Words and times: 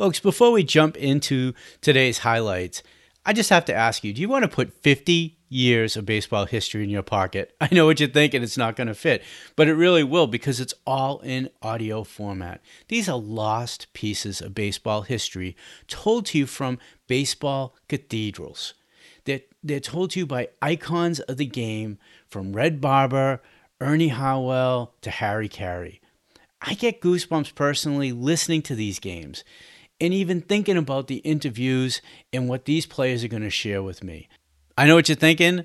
Folks, 0.00 0.18
before 0.18 0.50
we 0.50 0.64
jump 0.64 0.96
into 0.96 1.52
today's 1.82 2.20
highlights, 2.20 2.82
I 3.26 3.34
just 3.34 3.50
have 3.50 3.66
to 3.66 3.74
ask 3.74 4.02
you 4.02 4.14
do 4.14 4.22
you 4.22 4.30
want 4.30 4.44
to 4.44 4.48
put 4.48 4.72
50 4.82 5.36
years 5.50 5.94
of 5.94 6.06
baseball 6.06 6.46
history 6.46 6.82
in 6.82 6.88
your 6.88 7.02
pocket? 7.02 7.54
I 7.60 7.68
know 7.70 7.84
what 7.84 8.00
you're 8.00 8.08
thinking, 8.08 8.42
it's 8.42 8.56
not 8.56 8.76
going 8.76 8.86
to 8.86 8.94
fit, 8.94 9.22
but 9.56 9.68
it 9.68 9.74
really 9.74 10.02
will 10.02 10.26
because 10.26 10.58
it's 10.58 10.72
all 10.86 11.18
in 11.18 11.50
audio 11.60 12.02
format. 12.02 12.62
These 12.88 13.10
are 13.10 13.18
lost 13.18 13.92
pieces 13.92 14.40
of 14.40 14.54
baseball 14.54 15.02
history 15.02 15.54
told 15.86 16.24
to 16.26 16.38
you 16.38 16.46
from 16.46 16.78
baseball 17.06 17.76
cathedrals. 17.86 18.72
They're, 19.26 19.42
they're 19.62 19.80
told 19.80 20.12
to 20.12 20.20
you 20.20 20.26
by 20.26 20.48
icons 20.62 21.20
of 21.20 21.36
the 21.36 21.44
game 21.44 21.98
from 22.26 22.54
Red 22.54 22.80
Barber, 22.80 23.42
Ernie 23.82 24.08
Harwell, 24.08 24.94
to 25.02 25.10
Harry 25.10 25.50
Caray. 25.50 26.00
I 26.62 26.72
get 26.72 27.02
goosebumps 27.02 27.54
personally 27.54 28.12
listening 28.12 28.62
to 28.62 28.74
these 28.74 28.98
games 28.98 29.44
and 30.00 30.14
even 30.14 30.40
thinking 30.40 30.76
about 30.76 31.06
the 31.06 31.16
interviews 31.16 32.00
and 32.32 32.48
what 32.48 32.64
these 32.64 32.86
players 32.86 33.22
are 33.22 33.28
going 33.28 33.42
to 33.42 33.50
share 33.50 33.82
with 33.82 34.02
me. 34.02 34.28
I 34.78 34.86
know 34.86 34.94
what 34.94 35.08
you're 35.08 35.16
thinking. 35.16 35.64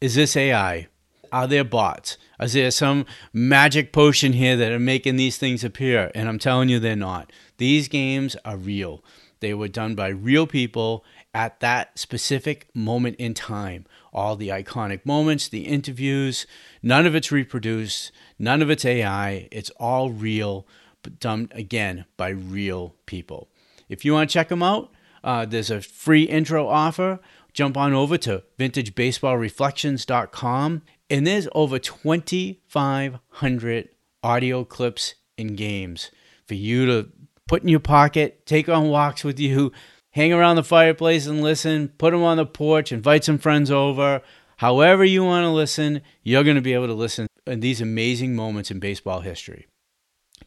Is 0.00 0.14
this 0.14 0.36
AI? 0.36 0.88
Are 1.30 1.46
there 1.46 1.64
bots? 1.64 2.16
Is 2.40 2.52
there 2.52 2.70
some 2.70 3.06
magic 3.32 3.92
potion 3.92 4.34
here 4.34 4.56
that 4.56 4.72
are 4.72 4.78
making 4.78 5.16
these 5.16 5.36
things 5.36 5.64
appear? 5.64 6.10
And 6.14 6.28
I'm 6.28 6.38
telling 6.38 6.68
you, 6.68 6.78
they're 6.78 6.94
not. 6.94 7.32
These 7.58 7.88
games 7.88 8.36
are 8.44 8.56
real. 8.56 9.04
They 9.40 9.52
were 9.52 9.68
done 9.68 9.94
by 9.94 10.08
real 10.08 10.46
people 10.46 11.04
at 11.34 11.60
that 11.60 11.98
specific 11.98 12.68
moment 12.74 13.16
in 13.16 13.34
time. 13.34 13.84
All 14.12 14.36
the 14.36 14.48
iconic 14.48 15.04
moments, 15.04 15.48
the 15.48 15.66
interviews, 15.66 16.46
none 16.82 17.04
of 17.04 17.14
it's 17.14 17.32
reproduced, 17.32 18.12
none 18.38 18.62
of 18.62 18.70
it's 18.70 18.84
AI. 18.84 19.48
It's 19.50 19.70
all 19.70 20.10
real, 20.10 20.66
but 21.02 21.18
done 21.18 21.50
again 21.52 22.04
by 22.16 22.28
real 22.28 22.94
people. 23.06 23.48
If 23.88 24.04
you 24.04 24.12
want 24.12 24.30
to 24.30 24.34
check 24.34 24.48
them 24.48 24.62
out, 24.62 24.92
uh, 25.22 25.46
there's 25.46 25.70
a 25.70 25.80
free 25.80 26.24
intro 26.24 26.68
offer. 26.68 27.20
Jump 27.52 27.76
on 27.76 27.92
over 27.92 28.18
to 28.18 28.42
vintagebaseballreflections.com, 28.58 30.82
and 31.08 31.26
there's 31.26 31.48
over 31.54 31.78
2,500 31.78 33.88
audio 34.22 34.64
clips 34.64 35.14
and 35.38 35.56
games 35.56 36.10
for 36.46 36.54
you 36.54 36.86
to 36.86 37.08
put 37.46 37.62
in 37.62 37.68
your 37.68 37.80
pocket, 37.80 38.46
take 38.46 38.68
on 38.68 38.88
walks 38.88 39.24
with 39.24 39.38
you, 39.38 39.72
hang 40.10 40.32
around 40.32 40.56
the 40.56 40.64
fireplace 40.64 41.26
and 41.26 41.42
listen, 41.42 41.88
put 41.98 42.12
them 42.12 42.22
on 42.22 42.36
the 42.36 42.46
porch, 42.46 42.92
invite 42.92 43.24
some 43.24 43.38
friends 43.38 43.70
over. 43.70 44.22
However, 44.58 45.04
you 45.04 45.24
want 45.24 45.44
to 45.44 45.50
listen, 45.50 46.02
you're 46.22 46.44
going 46.44 46.56
to 46.56 46.62
be 46.62 46.74
able 46.74 46.86
to 46.86 46.94
listen 46.94 47.26
in 47.46 47.60
these 47.60 47.80
amazing 47.80 48.36
moments 48.36 48.70
in 48.70 48.78
baseball 48.78 49.20
history. 49.20 49.66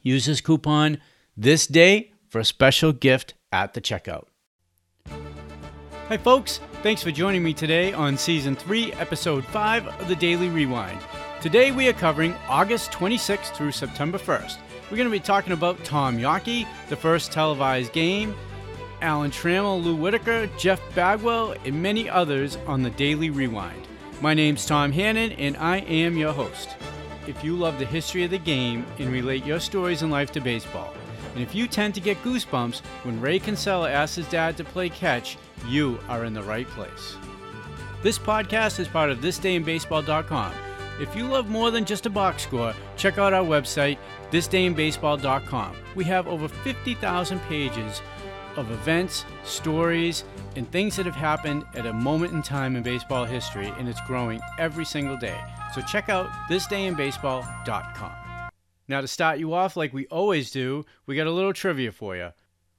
Use 0.02 0.26
this 0.26 0.42
coupon 0.42 1.00
this 1.36 1.68
day 1.68 2.14
for 2.28 2.40
a 2.40 2.46
special 2.46 2.94
gift 2.94 3.34
at 3.52 3.74
the 3.74 3.82
checkout. 3.82 4.26
Hi, 6.08 6.18
folks. 6.18 6.60
Thanks 6.84 7.04
for 7.04 7.12
joining 7.12 7.44
me 7.44 7.54
today 7.54 7.92
on 7.92 8.18
Season 8.18 8.56
3, 8.56 8.94
Episode 8.94 9.44
5 9.46 9.88
of 9.88 10.08
the 10.08 10.16
Daily 10.16 10.48
Rewind. 10.48 11.00
Today 11.42 11.72
we 11.72 11.88
are 11.88 11.94
covering 11.94 12.34
August 12.48 12.92
26th 12.92 13.56
through 13.56 13.72
September 13.72 14.18
1st. 14.18 14.58
We're 14.90 14.98
going 14.98 15.10
to 15.10 15.12
be 15.12 15.20
talking 15.20 15.54
about 15.54 15.84
Tom 15.84 16.18
Yawkey, 16.18 16.66
the 16.88 16.96
first 16.96 17.32
televised 17.32 17.92
game, 17.92 18.36
Alan 19.02 19.32
Trammell, 19.32 19.84
Lou 19.84 19.96
Whitaker, 19.96 20.48
Jeff 20.58 20.82
Bagwell, 20.96 21.56
and 21.66 21.84
many 21.84 22.10
others 22.10 22.58
on 22.68 22.84
the 22.84 22.90
Daily 22.92 23.30
Rewind. 23.30 23.88
My 24.22 24.34
name's 24.34 24.66
Tom 24.66 24.92
Hannon, 24.92 25.34
and 25.34 25.58
I 25.58 25.80
am 25.80 26.18
your 26.18 26.34
host. 26.34 26.76
If 27.28 27.44
you 27.44 27.56
love 27.56 27.78
the 27.78 27.86
history 27.86 28.24
of 28.24 28.32
the 28.32 28.38
game 28.38 28.86
and 28.98 29.12
relate 29.12 29.46
your 29.46 29.60
stories 29.60 30.02
in 30.02 30.10
life 30.10 30.32
to 30.32 30.42
baseball, 30.42 30.94
and 31.38 31.46
if 31.46 31.54
you 31.54 31.68
tend 31.68 31.94
to 31.94 32.02
get 32.02 32.18
goosebumps 32.24 32.80
when 33.04 33.22
Ray 33.22 33.38
Kinsella 33.38 33.92
asks 33.92 34.16
his 34.16 34.28
dad 34.30 34.58
to 34.58 34.64
play 34.64 34.90
catch, 34.90 35.38
you 35.68 36.00
are 36.10 36.26
in 36.26 36.34
the 36.34 36.42
right 36.42 36.66
place. 36.70 37.16
This 38.02 38.18
podcast 38.18 38.80
is 38.80 38.88
part 38.88 39.12
of 39.12 39.20
thisdayinbaseball.com. 39.20 40.52
If 41.00 41.16
you 41.16 41.28
love 41.28 41.48
more 41.48 41.70
than 41.70 41.86
just 41.86 42.08
a 42.08 42.10
box 42.10 42.42
score, 42.42 42.74
check 42.96 43.20
out 43.20 43.34
our 43.34 43.46
website, 43.46 44.00
thisdayinbaseball.com. 44.32 45.76
We 45.94 46.06
have 46.06 46.28
over 46.28 46.48
50,000 46.48 47.40
pages 47.42 48.02
of 48.56 48.72
events, 48.72 49.24
stories, 49.44 50.24
and 50.56 50.68
things 50.72 50.96
that 50.96 51.06
have 51.06 51.14
happened 51.14 51.66
at 51.76 51.86
a 51.86 51.94
moment 51.94 52.34
in 52.34 52.42
time 52.42 52.76
in 52.76 52.82
baseball 52.82 53.26
history, 53.26 53.72
and 53.78 53.88
it's 53.88 54.02
growing 54.08 54.42
every 54.58 54.86
single 54.86 55.18
day. 55.18 55.40
So 55.76 55.82
check 55.82 56.10
out 56.10 56.32
thisdayinbaseball.com. 56.50 58.27
Now, 58.88 59.02
to 59.02 59.08
start 59.08 59.40
you 59.40 59.54
off 59.54 59.76
like 59.76 59.94
we 59.94 60.08
always 60.08 60.50
do, 60.50 60.86
we 61.06 61.16
got 61.16 61.28
a 61.28 61.32
little 61.32 61.54
trivia 61.54 61.92
for 61.92 62.16
you. 62.16 62.32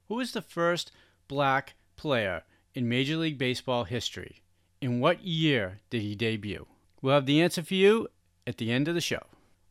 Who 0.07 0.15
was 0.15 0.31
the 0.31 0.41
first 0.41 0.91
black 1.27 1.75
player 1.95 2.43
in 2.73 2.89
Major 2.89 3.17
League 3.17 3.37
Baseball 3.37 3.83
history? 3.83 4.41
In 4.81 4.99
what 4.99 5.23
year 5.23 5.81
did 5.91 6.01
he 6.01 6.15
debut? 6.15 6.65
We'll 7.01 7.13
have 7.13 7.27
the 7.27 7.41
answer 7.41 7.61
for 7.61 7.75
you 7.75 8.07
at 8.47 8.57
the 8.57 8.71
end 8.71 8.87
of 8.87 8.95
the 8.95 9.01
show. 9.01 9.21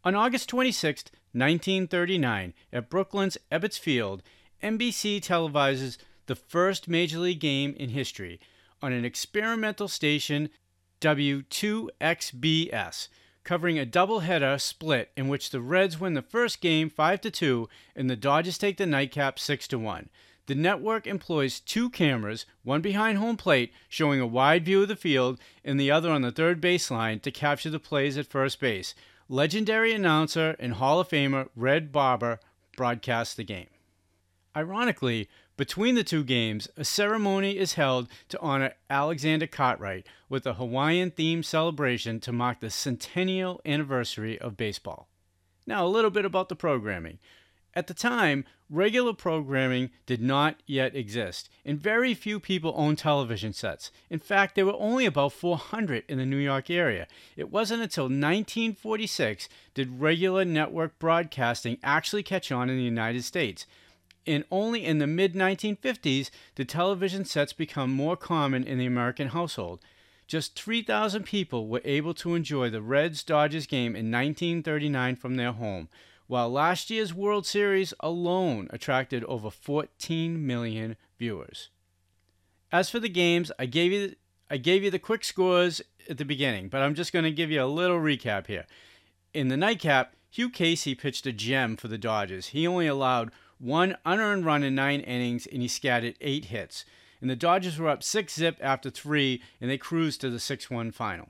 On 0.04 0.14
August 0.14 0.48
26, 0.48 1.06
1939, 1.32 2.54
at 2.72 2.88
Brooklyn's 2.88 3.36
Ebbets 3.50 3.78
Field, 3.78 4.22
NBC 4.62 5.20
televises 5.20 5.98
the 6.26 6.36
first 6.36 6.88
Major 6.88 7.18
League 7.18 7.40
game 7.40 7.74
in 7.78 7.90
history 7.90 8.40
on 8.80 8.92
an 8.92 9.04
experimental 9.04 9.88
station 9.88 10.50
W2XBS 11.00 13.08
covering 13.48 13.78
a 13.78 13.86
doubleheader 13.86 14.60
split 14.60 15.10
in 15.16 15.26
which 15.26 15.48
the 15.48 15.60
Reds 15.62 15.98
win 15.98 16.12
the 16.12 16.20
first 16.20 16.60
game 16.60 16.90
5 16.90 17.22
to 17.22 17.30
2 17.30 17.66
and 17.96 18.10
the 18.10 18.14
Dodgers 18.14 18.58
take 18.58 18.76
the 18.76 18.84
nightcap 18.84 19.38
6 19.38 19.66
to 19.68 19.78
1. 19.78 20.10
The 20.48 20.54
network 20.54 21.06
employs 21.06 21.58
two 21.58 21.88
cameras, 21.88 22.44
one 22.62 22.82
behind 22.82 23.16
home 23.16 23.38
plate 23.38 23.72
showing 23.88 24.20
a 24.20 24.26
wide 24.26 24.66
view 24.66 24.82
of 24.82 24.88
the 24.88 24.96
field 24.96 25.40
and 25.64 25.80
the 25.80 25.90
other 25.90 26.10
on 26.10 26.20
the 26.20 26.30
third 26.30 26.60
baseline 26.60 27.22
to 27.22 27.30
capture 27.30 27.70
the 27.70 27.78
plays 27.78 28.18
at 28.18 28.26
first 28.26 28.60
base. 28.60 28.94
Legendary 29.30 29.94
announcer 29.94 30.54
and 30.58 30.74
Hall 30.74 31.00
of 31.00 31.08
Famer 31.08 31.48
Red 31.56 31.90
Barber 31.90 32.40
broadcasts 32.76 33.34
the 33.34 33.44
game. 33.44 33.68
Ironically, 34.54 35.26
between 35.58 35.96
the 35.96 36.04
two 36.04 36.22
games, 36.22 36.68
a 36.76 36.84
ceremony 36.84 37.58
is 37.58 37.74
held 37.74 38.06
to 38.28 38.40
honor 38.40 38.74
Alexander 38.88 39.48
Cartwright 39.48 40.06
with 40.28 40.46
a 40.46 40.54
Hawaiian 40.54 41.10
themed 41.10 41.44
celebration 41.44 42.20
to 42.20 42.32
mark 42.32 42.60
the 42.60 42.70
centennial 42.70 43.60
anniversary 43.66 44.38
of 44.38 44.56
baseball. 44.56 45.08
Now, 45.66 45.84
a 45.84 45.88
little 45.88 46.12
bit 46.12 46.24
about 46.24 46.48
the 46.48 46.54
programming. 46.54 47.18
At 47.74 47.88
the 47.88 47.94
time, 47.94 48.44
regular 48.70 49.12
programming 49.12 49.90
did 50.06 50.22
not 50.22 50.62
yet 50.64 50.94
exist, 50.94 51.50
and 51.64 51.80
very 51.80 52.14
few 52.14 52.38
people 52.38 52.72
owned 52.76 52.98
television 52.98 53.52
sets. 53.52 53.90
In 54.08 54.20
fact, 54.20 54.54
there 54.54 54.64
were 54.64 54.78
only 54.78 55.06
about 55.06 55.32
400 55.32 56.04
in 56.08 56.18
the 56.18 56.24
New 56.24 56.36
York 56.36 56.70
area. 56.70 57.08
It 57.36 57.50
wasn't 57.50 57.82
until 57.82 58.04
1946 58.04 59.48
did 59.74 60.00
regular 60.00 60.44
network 60.44 61.00
broadcasting 61.00 61.78
actually 61.82 62.22
catch 62.22 62.52
on 62.52 62.70
in 62.70 62.76
the 62.76 62.82
United 62.84 63.24
States 63.24 63.66
and 64.28 64.44
only 64.50 64.84
in 64.84 64.98
the 64.98 65.06
mid 65.06 65.34
1950s 65.34 66.30
did 66.54 66.68
television 66.68 67.24
sets 67.24 67.52
become 67.52 67.90
more 67.90 68.16
common 68.16 68.62
in 68.62 68.78
the 68.78 68.86
American 68.86 69.28
household. 69.28 69.80
Just 70.26 70.60
3,000 70.60 71.24
people 71.24 71.66
were 71.66 71.80
able 71.84 72.12
to 72.14 72.34
enjoy 72.34 72.68
the 72.68 72.82
Reds 72.82 73.24
Dodgers 73.24 73.66
game 73.66 73.96
in 73.96 74.12
1939 74.12 75.16
from 75.16 75.36
their 75.36 75.52
home, 75.52 75.88
while 76.26 76.50
last 76.50 76.90
year's 76.90 77.14
World 77.14 77.46
Series 77.46 77.94
alone 78.00 78.68
attracted 78.70 79.24
over 79.24 79.50
14 79.50 80.46
million 80.46 80.96
viewers. 81.18 81.70
As 82.70 82.90
for 82.90 83.00
the 83.00 83.08
games, 83.08 83.50
I 83.58 83.64
gave 83.64 83.90
you 83.90 84.14
I 84.50 84.58
gave 84.58 84.82
you 84.82 84.90
the 84.90 84.98
quick 84.98 85.24
scores 85.24 85.82
at 86.08 86.16
the 86.16 86.24
beginning, 86.24 86.68
but 86.68 86.80
I'm 86.80 86.94
just 86.94 87.12
going 87.12 87.26
to 87.26 87.30
give 87.30 87.50
you 87.50 87.62
a 87.62 87.66
little 87.66 87.98
recap 87.98 88.46
here. 88.46 88.66
In 89.34 89.48
the 89.48 89.58
nightcap, 89.58 90.14
Hugh 90.30 90.48
Casey 90.48 90.94
pitched 90.94 91.26
a 91.26 91.32
gem 91.32 91.76
for 91.76 91.88
the 91.88 91.98
Dodgers. 91.98 92.48
He 92.48 92.66
only 92.66 92.86
allowed 92.86 93.30
one 93.58 93.96
unearned 94.04 94.44
run 94.44 94.62
in 94.62 94.74
nine 94.74 95.00
innings, 95.00 95.46
and 95.46 95.62
he 95.62 95.68
scattered 95.68 96.16
eight 96.20 96.46
hits. 96.46 96.84
And 97.20 97.28
the 97.28 97.36
Dodgers 97.36 97.78
were 97.78 97.88
up 97.88 98.02
six 98.02 98.34
zip 98.34 98.58
after 98.60 98.90
three, 98.90 99.42
and 99.60 99.70
they 99.70 99.78
cruised 99.78 100.20
to 100.20 100.30
the 100.30 100.38
6 100.38 100.70
1 100.70 100.92
final. 100.92 101.28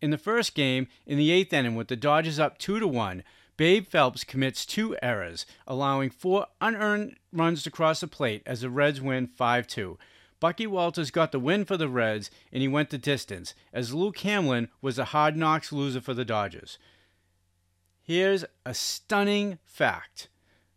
In 0.00 0.10
the 0.10 0.18
first 0.18 0.54
game, 0.54 0.88
in 1.06 1.18
the 1.18 1.30
eighth 1.30 1.52
inning, 1.52 1.74
with 1.74 1.88
the 1.88 1.96
Dodgers 1.96 2.38
up 2.38 2.58
2 2.58 2.78
to 2.78 2.86
1, 2.86 3.24
Babe 3.56 3.86
Phelps 3.86 4.22
commits 4.22 4.66
two 4.66 4.96
errors, 5.02 5.46
allowing 5.66 6.10
four 6.10 6.46
unearned 6.60 7.16
runs 7.32 7.62
to 7.62 7.70
cross 7.70 8.00
the 8.00 8.06
plate 8.06 8.42
as 8.44 8.60
the 8.60 8.70
Reds 8.70 9.00
win 9.00 9.26
5 9.26 9.66
2. 9.66 9.98
Bucky 10.38 10.66
Walters 10.66 11.10
got 11.10 11.32
the 11.32 11.40
win 11.40 11.64
for 11.64 11.78
the 11.78 11.88
Reds, 11.88 12.30
and 12.52 12.60
he 12.60 12.68
went 12.68 12.90
the 12.90 12.98
distance, 12.98 13.54
as 13.72 13.94
Luke 13.94 14.18
Hamlin 14.18 14.68
was 14.82 14.98
a 14.98 15.06
hard 15.06 15.36
knocks 15.36 15.72
loser 15.72 16.02
for 16.02 16.12
the 16.12 16.26
Dodgers. 16.26 16.78
Here's 18.02 18.44
a 18.64 18.74
stunning 18.74 19.58
fact 19.64 20.28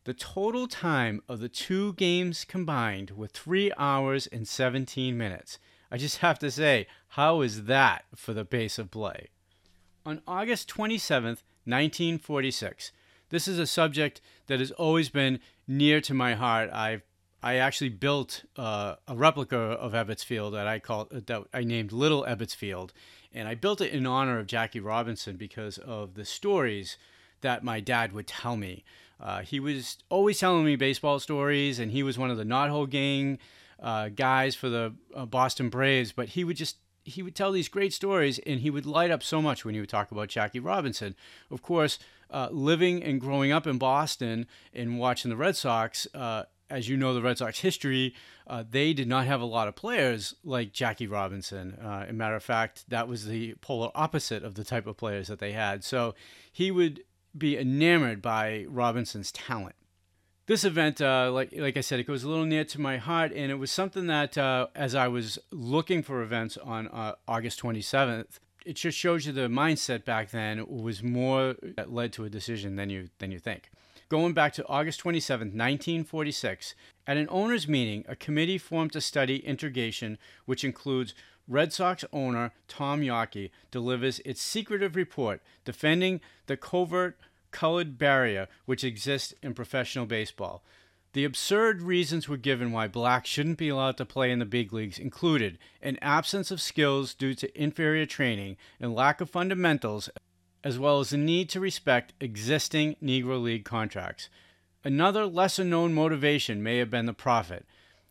the 0.06 0.14
total 0.14 0.68
time 0.68 1.22
of 1.28 1.40
the 1.40 1.50
two 1.50 1.94
games 1.94 2.46
combined 2.46 3.12
were 3.12 3.28
3 3.28 3.72
hours 3.78 4.28
and 4.28 4.48
17 4.48 5.18
minutes. 5.18 5.60
I 5.92 5.98
just 5.98 6.18
have 6.18 6.40
to 6.40 6.52
say, 6.52 6.88
how 7.10 7.42
is 7.42 7.66
that 7.66 8.06
for 8.16 8.34
the 8.34 8.46
pace 8.46 8.78
of 8.78 8.92
play? 8.92 9.30
On 10.06 10.22
August 10.28 10.68
27, 10.68 11.30
1946, 11.66 12.92
this 13.30 13.48
is 13.48 13.60
a 13.60 13.68
subject 13.68 14.22
that 14.48 14.60
has 14.60 14.72
always 14.72 15.10
been 15.10 15.40
near 15.68 16.02
to 16.02 16.14
my 16.14 16.34
heart. 16.36 16.70
I've 16.72 17.04
I 17.42 17.56
actually 17.56 17.90
built 17.90 18.44
uh, 18.58 18.96
a 19.08 19.16
replica 19.16 19.58
of 19.58 19.94
Ebbets 19.94 20.26
Field 20.26 20.54
that 20.56 20.68
I 20.68 20.80
called 20.80 21.10
that 21.12 21.44
I 21.54 21.64
named 21.64 21.94
Little 21.94 22.26
Ebbets 22.26 22.56
Field, 22.56 22.92
and 23.34 23.48
I 23.48 23.56
built 23.56 23.80
it 23.80 23.94
in 23.94 24.06
honor 24.06 24.40
of 24.40 24.48
Jackie 24.48 24.82
Robinson 24.82 25.38
because 25.38 25.78
of 25.78 26.16
the 26.16 26.26
stories 26.26 26.98
that 27.42 27.64
my 27.64 27.80
dad 27.80 28.12
would 28.12 28.28
tell 28.28 28.58
me. 28.58 28.84
Uh, 29.20 29.42
he 29.42 29.60
was 29.60 29.98
always 30.10 30.40
telling 30.40 30.66
me 30.66 30.76
baseball 30.76 31.20
stories, 31.20 31.80
and 31.80 31.92
he 31.92 32.04
was 32.04 32.18
one 32.18 32.32
of 32.32 32.38
the 32.38 32.44
Knothole 32.44 32.90
Gang 32.90 33.38
uh, 33.82 34.10
guys 34.10 34.56
for 34.56 34.70
the 34.70 34.94
uh, 35.14 35.26
Boston 35.26 35.70
Braves. 35.70 36.12
But 36.12 36.30
he 36.30 36.44
would 36.44 36.58
just 36.58 36.78
he 37.04 37.22
would 37.24 37.36
tell 37.36 37.52
these 37.52 37.68
great 37.68 37.94
stories, 37.94 38.40
and 38.40 38.60
he 38.60 38.70
would 38.70 38.86
light 38.86 39.12
up 39.12 39.24
so 39.24 39.42
much 39.42 39.66
when 39.66 39.74
he 39.74 39.80
would 39.80 39.90
talk 39.90 40.12
about 40.12 40.30
Jackie 40.30 40.60
Robinson. 40.60 41.16
Of 41.52 41.62
course, 41.62 42.00
uh, 42.32 42.50
living 42.52 43.04
and 43.04 43.20
growing 43.20 43.52
up 43.52 43.68
in 43.68 43.78
Boston 43.78 44.48
and 44.74 45.00
watching 45.00 45.30
the 45.30 45.38
Red 45.38 45.56
Sox, 45.56 46.08
uh, 46.14 46.44
as 46.70 46.88
you 46.88 46.96
know, 46.98 47.14
the 47.14 47.22
Red 47.22 47.40
Sox 47.40 47.60
history, 47.60 48.14
uh, 48.46 48.64
they 48.70 48.94
did 48.94 49.08
not 49.08 49.26
have 49.26 49.42
a 49.42 49.46
lot 49.46 49.68
of 49.68 49.76
players 49.76 50.36
like 50.44 50.72
Jackie 50.72 51.08
Robinson. 51.08 51.78
Uh, 51.82 52.06
a 52.08 52.14
matter 52.14 52.36
of 52.36 52.44
fact, 52.44 52.86
that 52.90 53.08
was 53.08 53.26
the 53.26 53.56
polar 53.56 53.90
opposite 53.96 54.44
of 54.44 54.56
the 54.56 54.64
type 54.64 54.86
of 54.86 54.98
players 54.98 55.28
that 55.28 55.40
they 55.40 55.52
had. 55.52 55.84
So 55.84 56.14
he 56.52 56.70
would 56.70 57.04
be 57.40 57.58
enamored 57.58 58.22
by 58.22 58.66
Robinson's 58.68 59.32
talent. 59.32 59.76
This 60.46 60.64
event, 60.64 61.00
uh, 61.00 61.32
like 61.32 61.54
like 61.56 61.78
I 61.78 61.82
said, 61.82 62.00
it 62.00 62.08
goes 62.08 62.24
a 62.24 62.30
little 62.30 62.46
near 62.46 62.64
to 62.66 62.82
my 62.82 62.98
heart, 62.98 63.32
and 63.32 63.52
it 63.52 63.56
was 63.56 63.72
something 63.72 64.08
that, 64.08 64.38
uh, 64.38 64.68
as 64.76 64.96
I 64.96 65.08
was 65.08 65.38
looking 65.52 66.02
for 66.02 66.22
events 66.22 66.58
on 66.58 66.88
uh, 66.88 67.14
August 67.28 67.62
27th, 67.62 68.40
it 68.66 68.76
just 68.76 68.98
shows 68.98 69.26
you 69.26 69.32
the 69.32 69.42
mindset 69.42 70.06
back 70.06 70.32
then 70.32 70.66
was 70.68 71.04
more 71.04 71.56
that 71.76 71.94
led 71.94 72.14
to 72.14 72.26
a 72.26 72.30
decision 72.30 72.76
than 72.78 72.90
you 72.90 73.10
than 73.20 73.32
you 73.32 73.40
think. 73.40 73.70
Going 74.10 74.34
back 74.34 74.54
to 74.54 74.68
August 74.68 75.00
27, 75.02 75.50
1946, 75.50 76.74
at 77.06 77.18
an 77.18 77.28
owners' 77.30 77.68
meeting, 77.68 78.04
a 78.08 78.16
committee 78.16 78.58
formed 78.58 78.92
to 78.94 79.02
study 79.02 79.38
integration, 79.46 80.18
which 80.46 80.64
includes 80.64 81.14
Red 81.48 81.74
Sox 81.74 82.04
owner 82.12 82.52
Tom 82.68 83.02
Yawkey 83.02 83.52
delivers 83.70 84.20
its 84.20 84.42
secretive 84.42 84.96
report 84.96 85.42
defending 85.64 86.22
the 86.48 86.58
covert 86.58 87.20
colored 87.52 87.98
barrier 87.98 88.48
which 88.66 88.84
exists 88.84 89.34
in 89.42 89.54
professional 89.54 90.06
baseball. 90.06 90.64
The 91.14 91.26
absurd 91.26 91.82
reasons 91.82 92.30
were 92.30 92.38
given 92.38 92.72
why 92.72 92.88
blacks 92.88 93.30
shouldn't 93.30 93.58
be 93.58 93.70
allowed 93.70 93.98
to 93.98 94.06
play 94.06 94.32
in 94.32 94.40
the 94.40 94.46
big 94.46 94.72
leagues 94.72 95.00
included 95.00 95.58
an 95.82 95.98
absence 96.02 96.52
of 96.52 96.62
skills 96.62 97.16
due 97.16 97.34
to 97.36 97.62
inferior 97.62 98.06
training 98.06 98.58
and 98.80 98.94
lack 98.94 99.20
of 99.20 99.30
fundamentals 99.30 100.10
as 100.64 100.78
well 100.78 101.00
as 101.00 101.10
the 101.10 101.18
need 101.18 101.50
to 101.50 101.60
respect 101.60 102.14
existing 102.20 102.96
Negro 103.02 103.42
League 103.42 103.66
contracts. 103.66 104.30
Another 104.84 105.26
lesser 105.26 105.64
known 105.64 105.94
motivation 105.94 106.62
may 106.62 106.78
have 106.78 106.90
been 106.90 107.06
the 107.06 107.14
profit. 107.14 107.66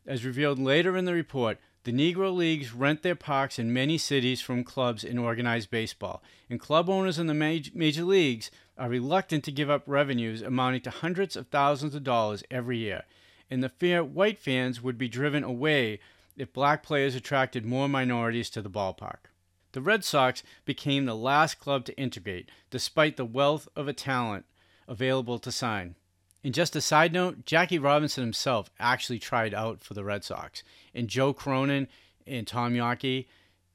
As 0.06 0.24
revealed 0.24 0.58
later 0.58 0.96
in 0.96 1.04
the 1.04 1.12
report, 1.12 1.58
the 1.84 1.92
Negro 1.92 2.34
Leagues 2.34 2.74
rent 2.74 3.02
their 3.02 3.14
parks 3.14 3.58
in 3.58 3.72
many 3.72 3.96
cities 3.96 4.40
from 4.40 4.64
clubs 4.64 5.04
in 5.04 5.18
organized 5.18 5.70
baseball, 5.70 6.22
and 6.50 6.58
club 6.58 6.90
owners 6.90 7.18
in 7.18 7.26
the 7.26 7.34
major 7.34 8.04
leagues 8.04 8.50
are 8.78 8.88
reluctant 8.88 9.44
to 9.44 9.52
give 9.52 9.68
up 9.68 9.82
revenues 9.86 10.40
amounting 10.40 10.80
to 10.82 10.90
hundreds 10.90 11.36
of 11.36 11.48
thousands 11.48 11.94
of 11.94 12.04
dollars 12.04 12.44
every 12.50 12.78
year. 12.78 13.04
And 13.50 13.62
the 13.62 13.68
fear 13.68 14.04
white 14.04 14.38
fans 14.38 14.82
would 14.82 14.96
be 14.96 15.08
driven 15.08 15.42
away 15.42 16.00
if 16.36 16.52
black 16.52 16.82
players 16.82 17.14
attracted 17.14 17.66
more 17.66 17.88
minorities 17.88 18.50
to 18.50 18.62
the 18.62 18.70
ballpark. 18.70 19.30
The 19.72 19.80
Red 19.80 20.04
Sox 20.04 20.42
became 20.64 21.04
the 21.04 21.16
last 21.16 21.58
club 21.58 21.84
to 21.86 21.98
integrate, 21.98 22.50
despite 22.70 23.16
the 23.16 23.24
wealth 23.24 23.68
of 23.76 23.88
a 23.88 23.92
talent 23.92 24.46
available 24.86 25.38
to 25.40 25.52
sign. 25.52 25.94
And 26.42 26.54
just 26.54 26.76
a 26.76 26.80
side 26.80 27.12
note, 27.12 27.44
Jackie 27.44 27.78
Robinson 27.78 28.22
himself 28.22 28.70
actually 28.78 29.18
tried 29.18 29.52
out 29.52 29.82
for 29.82 29.94
the 29.94 30.04
Red 30.04 30.24
Sox, 30.24 30.62
and 30.94 31.08
Joe 31.08 31.32
Cronin 31.32 31.88
and 32.26 32.46
Tom 32.46 32.74
Yawkey 32.74 33.26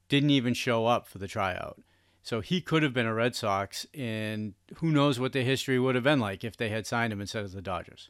didn't 0.08 0.30
even 0.30 0.54
show 0.54 0.86
up 0.86 1.06
for 1.06 1.18
the 1.18 1.28
tryout. 1.28 1.80
So 2.24 2.40
he 2.40 2.62
could 2.62 2.82
have 2.82 2.94
been 2.94 3.06
a 3.06 3.12
Red 3.12 3.36
Sox, 3.36 3.86
and 3.92 4.54
who 4.76 4.90
knows 4.90 5.20
what 5.20 5.34
the 5.34 5.42
history 5.42 5.78
would 5.78 5.94
have 5.94 6.04
been 6.04 6.20
like 6.20 6.42
if 6.42 6.56
they 6.56 6.70
had 6.70 6.86
signed 6.86 7.12
him 7.12 7.20
instead 7.20 7.44
of 7.44 7.52
the 7.52 7.60
Dodgers. 7.60 8.08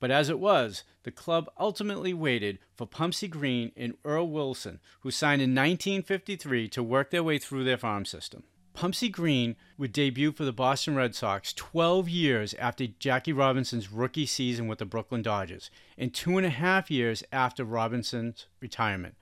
But 0.00 0.10
as 0.10 0.28
it 0.28 0.40
was, 0.40 0.82
the 1.04 1.12
club 1.12 1.48
ultimately 1.58 2.12
waited 2.12 2.58
for 2.74 2.84
Pumpsie 2.84 3.30
Green 3.30 3.70
and 3.76 3.94
Earl 4.04 4.28
Wilson, 4.28 4.80
who 5.00 5.12
signed 5.12 5.40
in 5.40 5.54
1953 5.54 6.68
to 6.70 6.82
work 6.82 7.10
their 7.10 7.22
way 7.22 7.38
through 7.38 7.62
their 7.62 7.78
farm 7.78 8.04
system. 8.04 8.42
Pumpsie 8.76 9.10
Green 9.10 9.54
would 9.76 9.92
debut 9.92 10.32
for 10.32 10.44
the 10.44 10.52
Boston 10.52 10.96
Red 10.96 11.14
Sox 11.14 11.52
12 11.52 12.08
years 12.08 12.54
after 12.54 12.88
Jackie 12.88 13.32
Robinson's 13.32 13.92
rookie 13.92 14.26
season 14.26 14.66
with 14.66 14.80
the 14.80 14.84
Brooklyn 14.84 15.22
Dodgers, 15.22 15.70
and 15.96 16.12
two 16.12 16.36
and 16.36 16.46
a 16.46 16.50
half 16.50 16.90
years 16.90 17.22
after 17.30 17.62
Robinson's 17.64 18.46
retirement. 18.60 19.14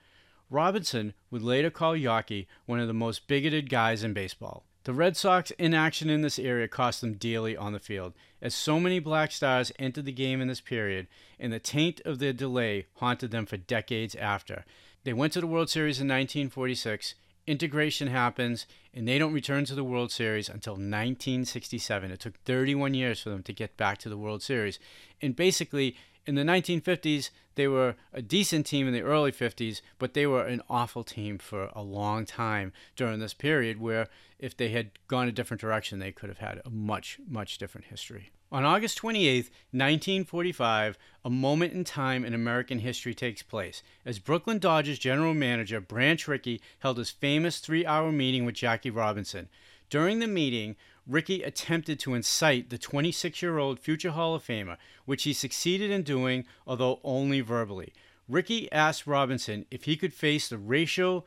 Robinson 0.51 1.15
would 1.31 1.43
later 1.43 1.71
call 1.71 1.95
Yawkey 1.95 2.47
one 2.67 2.81
of 2.81 2.87
the 2.87 2.95
most 2.95 3.27
bigoted 3.27 3.69
guys 3.69 4.05
in 4.05 4.13
baseball. 4.13 4.65
The 4.85 4.93
Red 4.93 5.17
Sox 5.17 5.51
inaction 5.53 6.09
in 6.09 6.23
this 6.23 6.39
area 6.39 6.69
cost 6.69 7.01
them 7.01 7.15
dearly 7.15 7.57
on 7.57 7.73
the 7.73 7.81
field, 7.81 8.15
as 8.41 8.55
so 8.55 8.79
many 8.79 9.01
black 9.01 9.33
stars 9.33 9.73
entered 9.81 10.05
the 10.05 10.13
game 10.13 10.41
in 10.41 10.47
this 10.47 10.61
period, 10.61 11.09
and 11.41 11.53
the 11.53 11.59
taint 11.59 12.01
of 12.05 12.21
their 12.21 12.33
delay 12.33 12.87
haunted 12.95 13.33
them 13.33 13.47
for 13.47 13.57
decades 13.57 14.15
after. 14.15 14.65
They 15.03 15.13
went 15.13 15.33
to 15.33 15.41
the 15.41 15.49
World 15.49 15.71
Series 15.71 15.99
in 15.99 16.07
1946, 16.07 17.17
integration 17.47 18.09
happens, 18.09 18.67
and 18.95 19.07
they 19.07 19.19
don't 19.19 19.33
return 19.33 19.65
to 19.67 19.75
the 19.75 19.85
World 19.85 20.11
Series 20.11 20.49
until 20.49 20.75
1967. 20.75 22.11
It 22.11 22.21
took 22.21 22.39
31 22.45 22.95
years 22.95 23.21
for 23.21 23.31
them 23.31 23.43
to 23.45 23.53
get 23.53 23.77
back 23.77 23.99
to 23.99 24.09
the 24.09 24.19
World 24.19 24.43
Series. 24.43 24.79
And 25.21 25.35
basically, 25.37 25.97
in 26.27 26.35
the 26.35 26.43
1950s, 26.43 27.31
they 27.55 27.69
were 27.69 27.95
a 28.13 28.21
decent 28.21 28.67
team 28.67 28.87
in 28.87 28.93
the 28.93 29.03
early 29.03 29.33
50s, 29.33 29.81
but 29.99 30.15
they 30.15 30.27
were 30.27 30.45
an 30.45 30.61
awful 30.69 31.05
team 31.05 31.39
for 31.39 31.71
a 31.75 31.83
long 31.83 32.27
time 32.27 32.73
during 32.97 33.21
this 33.21 33.35
period 33.35 33.81
where 33.81 34.09
if 34.39 34.57
they 34.57 34.69
had 34.71 34.91
gone 35.09 35.29
a 35.29 35.33
different 35.33 35.61
direction, 35.61 35.99
they 35.99 36.13
could 36.13 36.29
have 36.29 36.39
had 36.39 36.61
a 36.65 36.71
much, 36.71 37.19
much 37.29 37.59
different 37.59 37.87
history. 37.87 38.31
On 38.53 38.65
August 38.65 38.97
28, 38.99 39.51
1945, 39.73 40.99
a 41.25 41.31
moment 41.31 41.73
in 41.73 41.83
time 41.83 42.25
in 42.25 42.33
American 42.33 42.79
history 42.79 43.13
takes 43.13 43.43
place 43.43 43.83
as 44.05 44.21
Brooklyn 44.21 44.59
Dodgers 44.59 45.01
general 45.01 45.35
manager 45.35 45.81
Branch 45.81 46.29
Rickey 46.29 46.61
held 46.79 46.99
his 46.99 47.11
famous 47.11 47.59
three 47.59 47.85
hour 47.85 48.13
meeting 48.13 48.45
with 48.45 48.55
Jackie 48.55 48.91
Robinson. 48.91 49.49
During 49.91 50.21
the 50.21 50.29
meeting, 50.29 50.77
Rickey 51.07 51.43
attempted 51.43 52.01
to 52.01 52.15
incite 52.15 52.71
the 52.71 52.79
26 52.79 53.41
year 53.41 53.59
old 53.59 53.79
future 53.79 54.11
Hall 54.11 54.35
of 54.35 54.45
Famer, 54.45 54.77
which 55.05 55.23
he 55.23 55.33
succeeded 55.33 55.91
in 55.91 56.03
doing, 56.03 56.45
although 56.67 57.01
only 57.05 57.41
verbally. 57.41 57.93
Rickey 58.29 58.71
asked 58.73 59.07
Robinson 59.07 59.67
if 59.71 59.85
he 59.85 59.97
could 59.97 60.13
face 60.13 60.49
the 60.49 60.59
racial 60.59 61.27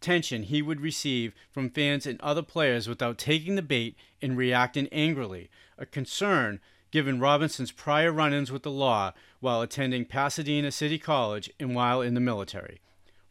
tension 0.00 0.44
he 0.44 0.62
would 0.62 0.80
receive 0.80 1.34
from 1.50 1.70
fans 1.70 2.06
and 2.06 2.20
other 2.20 2.42
players 2.42 2.88
without 2.88 3.18
taking 3.18 3.54
the 3.54 3.62
bait 3.62 3.96
and 4.22 4.36
reacting 4.36 4.88
angrily, 4.92 5.50
a 5.76 5.84
concern 5.84 6.60
given 6.90 7.20
Robinson's 7.20 7.72
prior 7.72 8.12
run 8.12 8.32
ins 8.32 8.50
with 8.50 8.62
the 8.62 8.70
law 8.70 9.12
while 9.40 9.60
attending 9.60 10.04
Pasadena 10.06 10.70
City 10.70 10.98
College 10.98 11.50
and 11.60 11.74
while 11.74 12.00
in 12.00 12.14
the 12.14 12.20
military. 12.20 12.80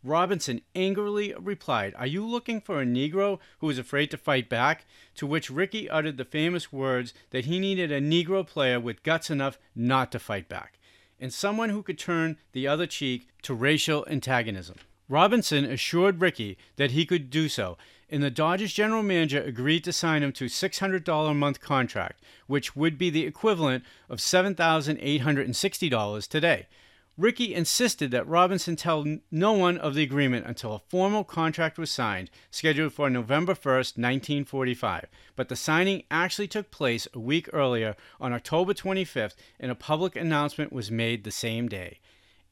Robinson 0.06 0.62
angrily 0.76 1.34
replied, 1.40 1.96
Are 1.98 2.06
you 2.06 2.24
looking 2.24 2.62
for 2.62 2.80
a 2.80 2.86
Negro 2.86 3.40
who 3.58 3.72
is 3.72 3.80
afraid 3.80 4.12
to 4.12 4.18
fight 4.18 4.48
back? 4.48 4.86
To 5.16 5.26
which 5.26 5.50
Rickey 5.50 5.90
uttered 5.90 6.18
the 6.18 6.26
famous 6.26 6.72
words 6.72 7.12
that 7.32 7.46
he 7.46 7.58
needed 7.58 7.92
a 7.92 8.00
Negro 8.00 8.46
player 8.46 8.80
with 8.80 9.02
guts 9.02 9.32
enough 9.32 9.58
not 9.76 10.12
to 10.12 10.20
fight 10.20 10.48
back, 10.48 10.78
and 11.20 11.34
someone 11.34 11.72
who 11.72 11.82
could 11.82 11.98
turn 11.98 12.38
the 12.52 12.68
other 12.68 12.86
cheek 12.86 13.30
to 13.42 13.56
racial 13.56 14.06
antagonism. 14.08 14.76
Robinson 15.10 15.66
assured 15.66 16.22
Rickey 16.22 16.60
that 16.76 16.92
he 16.92 17.08
could 17.08 17.32
do 17.32 17.50
so, 17.50 17.76
and 18.08 18.22
the 18.22 18.30
Dodgers 18.30 18.74
general 18.74 19.02
manager 19.02 19.42
agreed 19.42 19.84
to 19.86 19.94
sign 19.94 20.22
him 20.22 20.34
to 20.34 20.46
a 20.46 20.50
$600 20.50 21.30
a 21.30 21.34
month 21.34 21.62
contract, 21.62 22.22
which 22.46 22.76
would 22.76 23.00
be 23.00 23.10
the 23.10 23.26
equivalent 23.26 23.84
of 24.08 24.20
$7,860 24.20 26.28
today. 26.28 26.68
Rickey 27.18 27.56
insisted 27.56 28.12
that 28.12 28.28
Robinson 28.28 28.76
tell 28.76 29.06
no 29.32 29.54
one 29.54 29.78
of 29.78 29.94
the 29.96 30.04
agreement 30.04 30.46
until 30.46 30.74
a 30.74 30.80
formal 30.80 31.24
contract 31.24 31.78
was 31.78 31.90
signed, 31.90 32.30
scheduled 32.52 32.92
for 32.92 33.10
November 33.10 33.54
1, 33.54 33.74
1945. 33.74 35.06
But 35.38 35.48
the 35.48 35.56
signing 35.56 36.04
actually 36.12 36.50
took 36.50 36.72
place 36.72 37.08
a 37.14 37.20
week 37.20 37.48
earlier 37.54 37.96
on 38.20 38.34
October 38.34 38.74
25th, 38.74 39.36
and 39.62 39.72
a 39.72 39.76
public 39.76 40.18
announcement 40.18 40.74
was 40.74 40.92
made 40.92 41.24
the 41.24 41.32
same 41.32 41.70
day. 41.70 42.00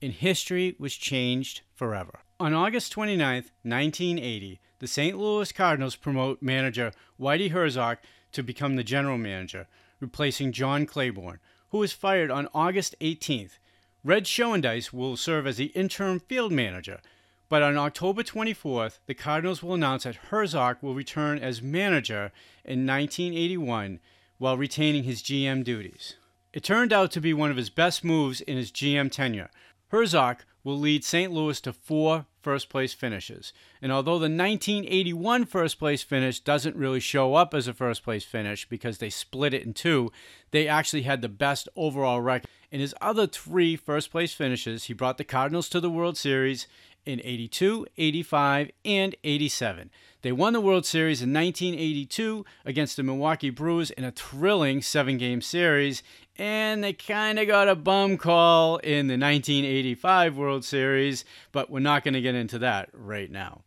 And 0.01 0.13
history 0.13 0.77
was 0.79 0.95
changed 0.95 1.61
forever. 1.75 2.21
On 2.39 2.53
August 2.53 2.93
29, 2.93 3.43
1980, 3.63 4.61
the 4.79 4.87
St. 4.87 5.17
Louis 5.17 5.51
Cardinals 5.51 5.97
promote 5.97 6.41
manager 6.41 6.93
Whitey 7.19 7.51
Herzog 7.51 7.97
to 8.31 8.41
become 8.41 8.77
the 8.77 8.83
general 8.83 9.17
manager, 9.17 9.67
replacing 9.99 10.53
John 10.53 10.85
Claiborne, 10.85 11.39
who 11.69 11.79
was 11.79 11.91
fired 11.91 12.31
on 12.31 12.47
August 12.53 12.95
18th 13.01 13.57
Red 14.05 14.25
Schoendienst 14.25 14.91
will 14.91 15.15
serve 15.15 15.47
as 15.47 15.55
the 15.55 15.67
interim 15.67 16.19
field 16.19 16.51
manager, 16.51 16.99
but 17.47 17.61
on 17.61 17.77
October 17.77 18.21
24th, 18.21 18.99
the 19.05 19.13
Cardinals 19.13 19.63
will 19.63 19.75
announce 19.75 20.03
that 20.03 20.15
Herzog 20.29 20.77
will 20.81 20.93
return 20.93 21.39
as 21.39 21.61
manager 21.61 22.33
in 22.65 22.85
1981 22.85 24.01
while 24.39 24.57
retaining 24.57 25.03
his 25.03 25.23
GM 25.23 25.63
duties. 25.63 26.15
It 26.51 26.65
turned 26.65 26.91
out 26.91 27.11
to 27.11 27.21
be 27.21 27.33
one 27.33 27.49
of 27.49 27.55
his 27.55 27.69
best 27.69 28.03
moves 28.03 28.41
in 28.41 28.57
his 28.57 28.73
GM 28.73 29.09
tenure. 29.09 29.49
Herzog 29.87 30.43
will 30.63 30.77
lead 30.77 31.03
St. 31.03 31.31
Louis 31.31 31.59
to 31.61 31.73
four 31.73 32.25
first 32.41 32.69
place 32.69 32.93
finishes. 32.93 33.53
And 33.81 33.91
although 33.91 34.19
the 34.19 34.23
1981 34.23 35.45
first 35.45 35.79
place 35.79 36.03
finish 36.03 36.39
doesn't 36.39 36.75
really 36.75 36.99
show 36.99 37.35
up 37.35 37.53
as 37.53 37.67
a 37.67 37.73
first 37.73 38.03
place 38.03 38.23
finish 38.23 38.67
because 38.67 38.97
they 38.97 39.09
split 39.09 39.53
it 39.53 39.63
in 39.63 39.73
two, 39.73 40.11
they 40.51 40.67
actually 40.67 41.03
had 41.03 41.21
the 41.21 41.29
best 41.29 41.67
overall 41.75 42.21
record. 42.21 42.49
In 42.71 42.79
his 42.79 42.95
other 43.01 43.27
three 43.27 43.75
first 43.75 44.11
place 44.11 44.33
finishes, 44.33 44.85
he 44.85 44.93
brought 44.93 45.17
the 45.17 45.23
Cardinals 45.23 45.69
to 45.69 45.79
the 45.79 45.91
World 45.91 46.17
Series 46.17 46.67
in 47.05 47.21
82, 47.23 47.85
85, 47.97 48.71
and 48.85 49.15
87. 49.23 49.89
They 50.21 50.31
won 50.31 50.53
the 50.53 50.61
World 50.61 50.85
Series 50.85 51.21
in 51.21 51.33
1982 51.33 52.45
against 52.65 52.95
the 52.95 53.03
Milwaukee 53.03 53.49
Brewers 53.49 53.91
in 53.91 54.05
a 54.05 54.11
thrilling 54.11 54.81
seven 54.81 55.17
game 55.17 55.41
series, 55.41 56.01
and 56.37 56.83
they 56.83 56.93
kind 56.93 57.37
of 57.37 57.47
got 57.47 57.67
a 57.67 57.75
bum 57.75 58.17
call 58.17 58.77
in 58.77 59.07
the 59.07 59.17
1985 59.17 60.37
World 60.37 60.65
Series, 60.65 61.25
but 61.51 61.69
we're 61.69 61.79
not 61.79 62.03
going 62.03 62.13
to 62.13 62.21
get 62.21 62.35
into 62.35 62.57
that 62.59 62.89
right 62.93 63.29
now. 63.29 63.61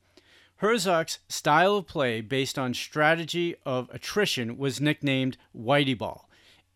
Herzog's 0.56 1.18
style 1.28 1.76
of 1.76 1.86
play 1.86 2.20
based 2.20 2.58
on 2.58 2.74
strategy 2.74 3.54
of 3.64 3.90
attrition 3.92 4.56
was 4.56 4.80
nicknamed 4.80 5.36
Whitey 5.54 5.96
Ball, 5.96 6.28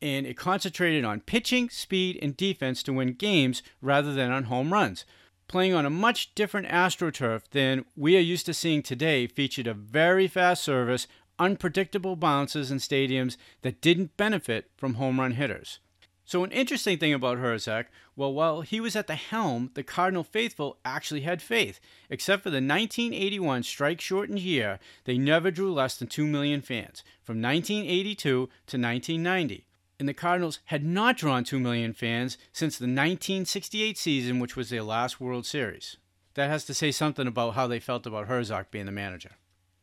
and 0.02 0.26
it 0.26 0.36
concentrated 0.36 1.04
on 1.04 1.20
pitching, 1.20 1.70
speed, 1.70 2.18
and 2.20 2.36
defense 2.36 2.82
to 2.84 2.92
win 2.92 3.14
games 3.14 3.62
rather 3.80 4.12
than 4.12 4.30
on 4.30 4.44
home 4.44 4.72
runs 4.72 5.04
playing 5.50 5.74
on 5.74 5.84
a 5.84 5.90
much 5.90 6.32
different 6.36 6.68
AstroTurf 6.68 7.42
than 7.50 7.84
we 7.96 8.16
are 8.16 8.20
used 8.20 8.46
to 8.46 8.54
seeing 8.54 8.84
today, 8.84 9.26
featured 9.26 9.66
a 9.66 9.74
very 9.74 10.28
fast 10.28 10.62
service, 10.62 11.08
unpredictable 11.40 12.14
bounces 12.14 12.70
in 12.70 12.78
stadiums 12.78 13.36
that 13.62 13.80
didn't 13.80 14.16
benefit 14.16 14.70
from 14.76 14.94
home 14.94 15.18
run 15.18 15.32
hitters. 15.32 15.80
So, 16.24 16.44
an 16.44 16.52
interesting 16.52 16.98
thing 16.98 17.12
about 17.12 17.38
Herzog, 17.38 17.86
well, 18.14 18.32
while 18.32 18.60
he 18.60 18.80
was 18.80 18.94
at 18.94 19.08
the 19.08 19.16
helm, 19.16 19.72
the 19.74 19.82
Cardinal 19.82 20.22
faithful 20.22 20.78
actually 20.84 21.22
had 21.22 21.42
faith. 21.42 21.80
Except 22.08 22.44
for 22.44 22.50
the 22.50 22.56
1981 22.56 23.64
strike 23.64 24.00
shortened 24.00 24.38
year, 24.38 24.78
they 25.06 25.18
never 25.18 25.50
drew 25.50 25.72
less 25.72 25.96
than 25.96 26.06
2 26.06 26.28
million 26.28 26.60
fans, 26.60 27.02
from 27.24 27.42
1982 27.42 28.22
to 28.22 28.46
1990 28.78 29.66
and 30.00 30.08
the 30.08 30.14
Cardinals 30.14 30.60
had 30.64 30.82
not 30.82 31.18
drawn 31.18 31.44
2 31.44 31.60
million 31.60 31.92
fans 31.92 32.38
since 32.52 32.78
the 32.78 32.84
1968 32.84 33.98
season, 33.98 34.40
which 34.40 34.56
was 34.56 34.70
their 34.70 34.82
last 34.82 35.20
World 35.20 35.44
Series. 35.44 35.98
That 36.34 36.48
has 36.48 36.64
to 36.64 36.74
say 36.74 36.90
something 36.90 37.26
about 37.26 37.54
how 37.54 37.66
they 37.66 37.80
felt 37.80 38.06
about 38.06 38.26
Herzog 38.26 38.70
being 38.70 38.86
the 38.86 38.92
manager. 38.92 39.32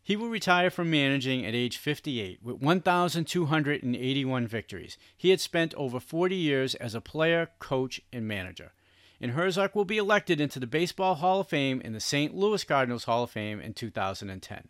He 0.07 0.15
will 0.15 0.29
retire 0.29 0.69
from 0.69 0.89
managing 0.89 1.45
at 1.45 1.53
age 1.53 1.75
58 1.75 2.39
with 2.41 2.61
1,281 2.61 4.47
victories. 4.47 4.97
He 5.17 5.31
had 5.31 5.41
spent 5.41 5.73
over 5.73 5.99
40 5.99 6.33
years 6.33 6.75
as 6.75 6.95
a 6.95 7.01
player, 7.01 7.49
coach, 7.59 7.99
and 8.13 8.25
manager. 8.25 8.71
And 9.19 9.31
Herzog 9.31 9.75
will 9.75 9.83
be 9.83 9.97
elected 9.97 10.39
into 10.39 10.61
the 10.61 10.65
Baseball 10.65 11.15
Hall 11.15 11.41
of 11.41 11.49
Fame 11.49 11.81
and 11.83 11.93
the 11.93 11.99
St. 11.99 12.33
Louis 12.33 12.63
Cardinals 12.63 13.03
Hall 13.03 13.23
of 13.23 13.31
Fame 13.31 13.59
in 13.59 13.73
2010. 13.73 14.69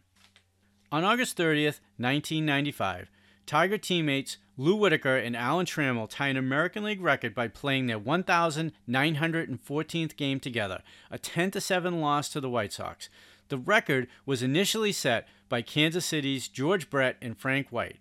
On 0.91 1.03
August 1.03 1.37
30th, 1.37 1.81
1995, 1.97 3.11
Tiger 3.45 3.77
teammates 3.77 4.37
Lou 4.57 4.75
Whitaker 4.75 5.17
and 5.17 5.37
Alan 5.37 5.67
Trammell 5.67 6.09
tie 6.09 6.29
an 6.29 6.37
American 6.37 6.83
League 6.83 6.99
record 6.99 7.35
by 7.35 7.47
playing 7.47 7.85
their 7.85 7.99
1,914th 7.99 10.17
game 10.17 10.39
together, 10.39 10.81
a 11.11 11.19
10 11.19 11.51
7 11.51 12.01
loss 12.01 12.27
to 12.29 12.41
the 12.41 12.49
White 12.49 12.73
Sox. 12.73 13.07
The 13.49 13.57
record 13.57 14.07
was 14.25 14.43
initially 14.43 14.91
set 14.91 15.27
by 15.49 15.61
Kansas 15.61 16.05
City's 16.05 16.47
George 16.47 16.89
Brett 16.89 17.17
and 17.21 17.37
Frank 17.37 17.67
White. 17.69 17.97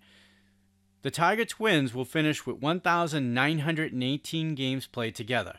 The 1.02 1.10
Tiger 1.10 1.44
Twins 1.44 1.94
will 1.94 2.04
finish 2.04 2.46
with 2.46 2.60
1,918 2.60 4.54
games 4.54 4.86
played 4.86 5.14
together. 5.14 5.58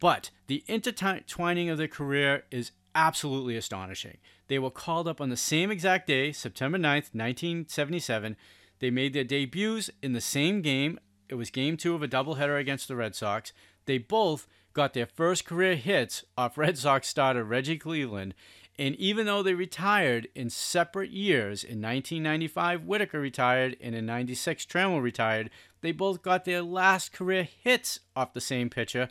But 0.00 0.30
the 0.46 0.64
intertwining 0.66 1.68
of 1.68 1.78
their 1.78 1.88
career 1.88 2.44
is 2.50 2.72
absolutely 2.94 3.56
astonishing. 3.56 4.16
They 4.48 4.58
were 4.58 4.70
called 4.70 5.08
up 5.08 5.20
on 5.20 5.28
the 5.28 5.36
same 5.36 5.70
exact 5.70 6.06
day, 6.06 6.32
September 6.32 6.78
9th, 6.78 7.12
1977, 7.12 8.36
they 8.78 8.90
made 8.90 9.12
their 9.12 9.24
debuts 9.24 9.90
in 10.02 10.12
the 10.12 10.20
same 10.20 10.62
game. 10.62 10.98
It 11.28 11.34
was 11.34 11.50
game 11.50 11.76
two 11.76 11.94
of 11.94 12.02
a 12.02 12.08
doubleheader 12.08 12.58
against 12.58 12.88
the 12.88 12.96
Red 12.96 13.14
Sox. 13.14 13.52
They 13.86 13.98
both 13.98 14.46
got 14.72 14.92
their 14.92 15.06
first 15.06 15.46
career 15.46 15.76
hits 15.76 16.24
off 16.36 16.58
Red 16.58 16.76
Sox 16.76 17.08
starter 17.08 17.44
Reggie 17.44 17.78
Cleveland. 17.78 18.34
And 18.78 18.94
even 18.96 19.24
though 19.24 19.42
they 19.42 19.54
retired 19.54 20.28
in 20.34 20.50
separate 20.50 21.10
years, 21.10 21.64
in 21.64 21.80
1995, 21.80 22.84
Whitaker 22.84 23.18
retired, 23.18 23.76
and 23.80 23.94
in 23.94 24.04
96, 24.04 24.66
Trammell 24.66 25.02
retired, 25.02 25.50
they 25.80 25.92
both 25.92 26.22
got 26.22 26.44
their 26.44 26.62
last 26.62 27.12
career 27.12 27.48
hits 27.62 28.00
off 28.14 28.34
the 28.34 28.40
same 28.40 28.68
pitcher, 28.68 29.08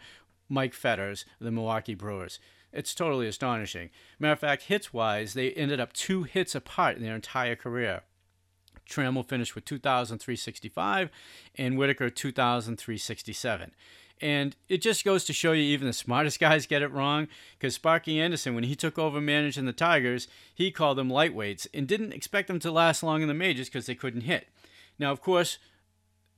Mike 0.48 0.74
Fetters, 0.76 1.26
the 1.40 1.52
Milwaukee 1.52 1.96
Brewers. 1.96 2.40
It's 2.72 2.94
totally 2.94 3.28
astonishing. 3.28 3.90
Matter 4.20 4.34
of 4.34 4.40
fact, 4.40 4.64
hits 4.64 4.94
wise, 4.94 5.34
they 5.34 5.52
ended 5.52 5.80
up 5.80 5.94
two 5.94 6.24
hits 6.24 6.54
apart 6.54 6.98
in 6.98 7.04
their 7.04 7.16
entire 7.16 7.56
career. 7.56 8.02
Trammell 8.88 9.28
finished 9.28 9.56
with 9.56 9.66
2,365 9.66 11.10
and 11.56 11.78
Whitaker 11.78 12.10
2,367. 12.10 13.72
And 14.22 14.56
it 14.70 14.82
just 14.82 15.04
goes 15.04 15.26
to 15.26 15.34
show 15.34 15.52
you 15.52 15.64
even 15.64 15.88
the 15.88 15.94
smartest 15.94 16.40
guys 16.42 16.66
get 16.66 16.82
it 16.82 16.92
wrong 16.92 17.28
because 17.58 17.76
Sparky 17.76 18.20
Anderson, 18.20 18.56
when 18.56 18.64
he 18.64 18.76
took 18.76 18.98
over 18.98 19.20
managing 19.20 19.66
the 19.66 19.74
Tigers, 19.74 20.28
he 20.54 20.72
called 20.72 20.98
them 20.98 21.10
lightweights 21.10 21.68
and 21.74 21.88
didn't 21.88 22.14
expect 22.14 22.48
them 22.48 22.60
to 22.60 22.72
last 22.72 23.04
long 23.04 23.22
in 23.22 23.28
the 23.28 23.34
majors 23.34 23.68
because 23.68 23.86
they 23.86 23.96
couldn't 23.96 24.22
hit. 24.22 24.48
Now, 24.98 25.12
of 25.12 25.22
course, 25.22 25.58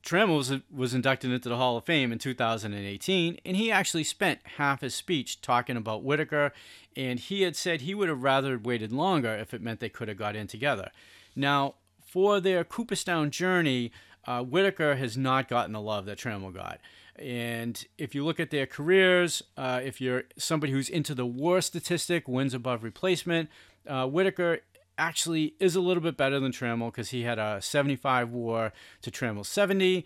Trammell 0.04 0.36
was, 0.36 0.52
was 0.74 0.94
inducted 0.94 1.30
into 1.30 1.48
the 1.48 1.56
Hall 1.56 1.76
of 1.76 1.84
Fame 1.84 2.12
in 2.12 2.18
2018, 2.18 3.40
and 3.44 3.56
he 3.56 3.70
actually 3.70 4.04
spent 4.04 4.40
half 4.56 4.80
his 4.80 4.94
speech 4.94 5.40
talking 5.40 5.76
about 5.76 6.02
Whitaker, 6.02 6.52
and 6.96 7.18
he 7.18 7.42
had 7.42 7.56
said 7.56 7.80
he 7.80 7.94
would 7.94 8.08
have 8.08 8.22
rather 8.22 8.58
waited 8.58 8.92
longer 8.92 9.34
if 9.34 9.52
it 9.52 9.62
meant 9.62 9.80
they 9.80 9.88
could 9.88 10.08
have 10.08 10.16
got 10.16 10.36
in 10.36 10.46
together. 10.46 10.90
Now, 11.36 11.74
for 12.00 12.40
their 12.40 12.64
Cooperstown 12.64 13.30
journey, 13.30 13.92
uh, 14.26 14.42
Whitaker 14.42 14.96
has 14.96 15.16
not 15.16 15.48
gotten 15.48 15.72
the 15.72 15.80
love 15.80 16.06
that 16.06 16.18
Trammell 16.18 16.54
got. 16.54 16.80
And 17.18 17.84
if 17.96 18.14
you 18.14 18.24
look 18.24 18.38
at 18.38 18.50
their 18.50 18.66
careers, 18.66 19.42
uh, 19.56 19.80
if 19.82 20.00
you're 20.00 20.24
somebody 20.36 20.72
who's 20.72 20.88
into 20.88 21.14
the 21.14 21.26
WAR 21.26 21.60
statistic, 21.60 22.28
wins 22.28 22.54
above 22.54 22.84
replacement, 22.84 23.48
uh, 23.86 24.06
Whitaker 24.06 24.60
actually 24.96 25.54
is 25.60 25.76
a 25.76 25.80
little 25.80 26.02
bit 26.02 26.16
better 26.16 26.40
than 26.40 26.52
Trammell 26.52 26.90
because 26.90 27.10
he 27.10 27.22
had 27.22 27.38
a 27.38 27.60
75 27.62 28.30
WAR 28.30 28.72
to 29.02 29.10
Trammell's 29.10 29.48
70. 29.48 30.04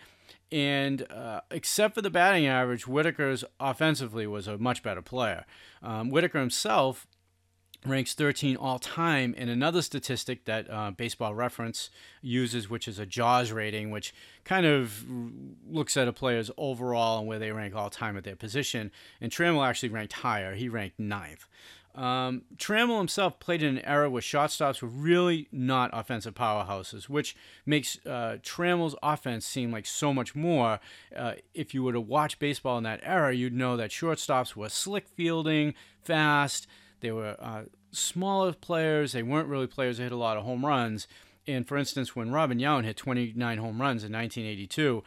And 0.50 1.10
uh, 1.10 1.40
except 1.50 1.94
for 1.94 2.02
the 2.02 2.10
batting 2.10 2.46
average, 2.46 2.82
Whitaker's 2.82 3.42
offensively 3.58 4.26
was 4.26 4.46
a 4.46 4.58
much 4.58 4.82
better 4.82 5.00
player. 5.00 5.46
Um, 5.82 6.10
Whitaker 6.10 6.40
himself 6.40 7.06
ranks 7.84 8.14
13 8.14 8.56
all 8.56 8.78
time 8.78 9.34
in 9.34 9.48
another 9.48 9.82
statistic 9.82 10.44
that 10.44 10.70
uh, 10.70 10.90
baseball 10.92 11.34
reference 11.34 11.90
uses 12.20 12.70
which 12.70 12.86
is 12.86 12.98
a 12.98 13.06
jaws 13.06 13.50
rating 13.50 13.90
which 13.90 14.14
kind 14.44 14.66
of 14.66 15.04
looks 15.68 15.96
at 15.96 16.06
a 16.06 16.12
player's 16.12 16.50
overall 16.56 17.18
and 17.18 17.26
where 17.26 17.38
they 17.38 17.50
rank 17.50 17.74
all 17.74 17.90
time 17.90 18.16
at 18.16 18.24
their 18.24 18.36
position. 18.36 18.90
And 19.20 19.32
trammell 19.32 19.66
actually 19.66 19.88
ranked 19.88 20.14
higher. 20.14 20.54
He 20.54 20.68
ranked 20.68 20.98
ninth. 20.98 21.46
Um, 21.94 22.42
Trammell 22.56 22.98
himself 22.98 23.38
played 23.38 23.62
in 23.62 23.76
an 23.76 23.84
era 23.84 24.08
where 24.08 24.22
shortstops 24.22 24.80
were 24.80 24.88
really 24.88 25.48
not 25.52 25.90
offensive 25.92 26.34
powerhouses, 26.34 27.08
which 27.08 27.36
makes 27.66 27.98
uh, 28.06 28.38
Trammell's 28.42 28.96
offense 29.02 29.44
seem 29.44 29.70
like 29.70 29.84
so 29.84 30.14
much 30.14 30.34
more. 30.34 30.80
Uh, 31.14 31.34
if 31.52 31.74
you 31.74 31.82
were 31.82 31.92
to 31.92 32.00
watch 32.00 32.38
baseball 32.38 32.78
in 32.78 32.84
that 32.84 33.00
era, 33.02 33.34
you'd 33.34 33.52
know 33.52 33.76
that 33.76 33.90
shortstops 33.90 34.56
were 34.56 34.70
slick 34.70 35.06
fielding, 35.06 35.74
fast, 36.02 36.66
they 37.02 37.12
were 37.12 37.36
uh, 37.38 37.64
smaller 37.90 38.52
players. 38.54 39.12
They 39.12 39.22
weren't 39.22 39.48
really 39.48 39.66
players 39.66 39.98
that 39.98 40.04
hit 40.04 40.12
a 40.12 40.16
lot 40.16 40.38
of 40.38 40.44
home 40.44 40.64
runs. 40.64 41.06
And 41.46 41.68
for 41.68 41.76
instance, 41.76 42.16
when 42.16 42.30
Robin 42.30 42.58
Yount 42.58 42.84
hit 42.84 42.96
29 42.96 43.58
home 43.58 43.80
runs 43.80 44.04
in 44.04 44.12
1982, 44.12 45.02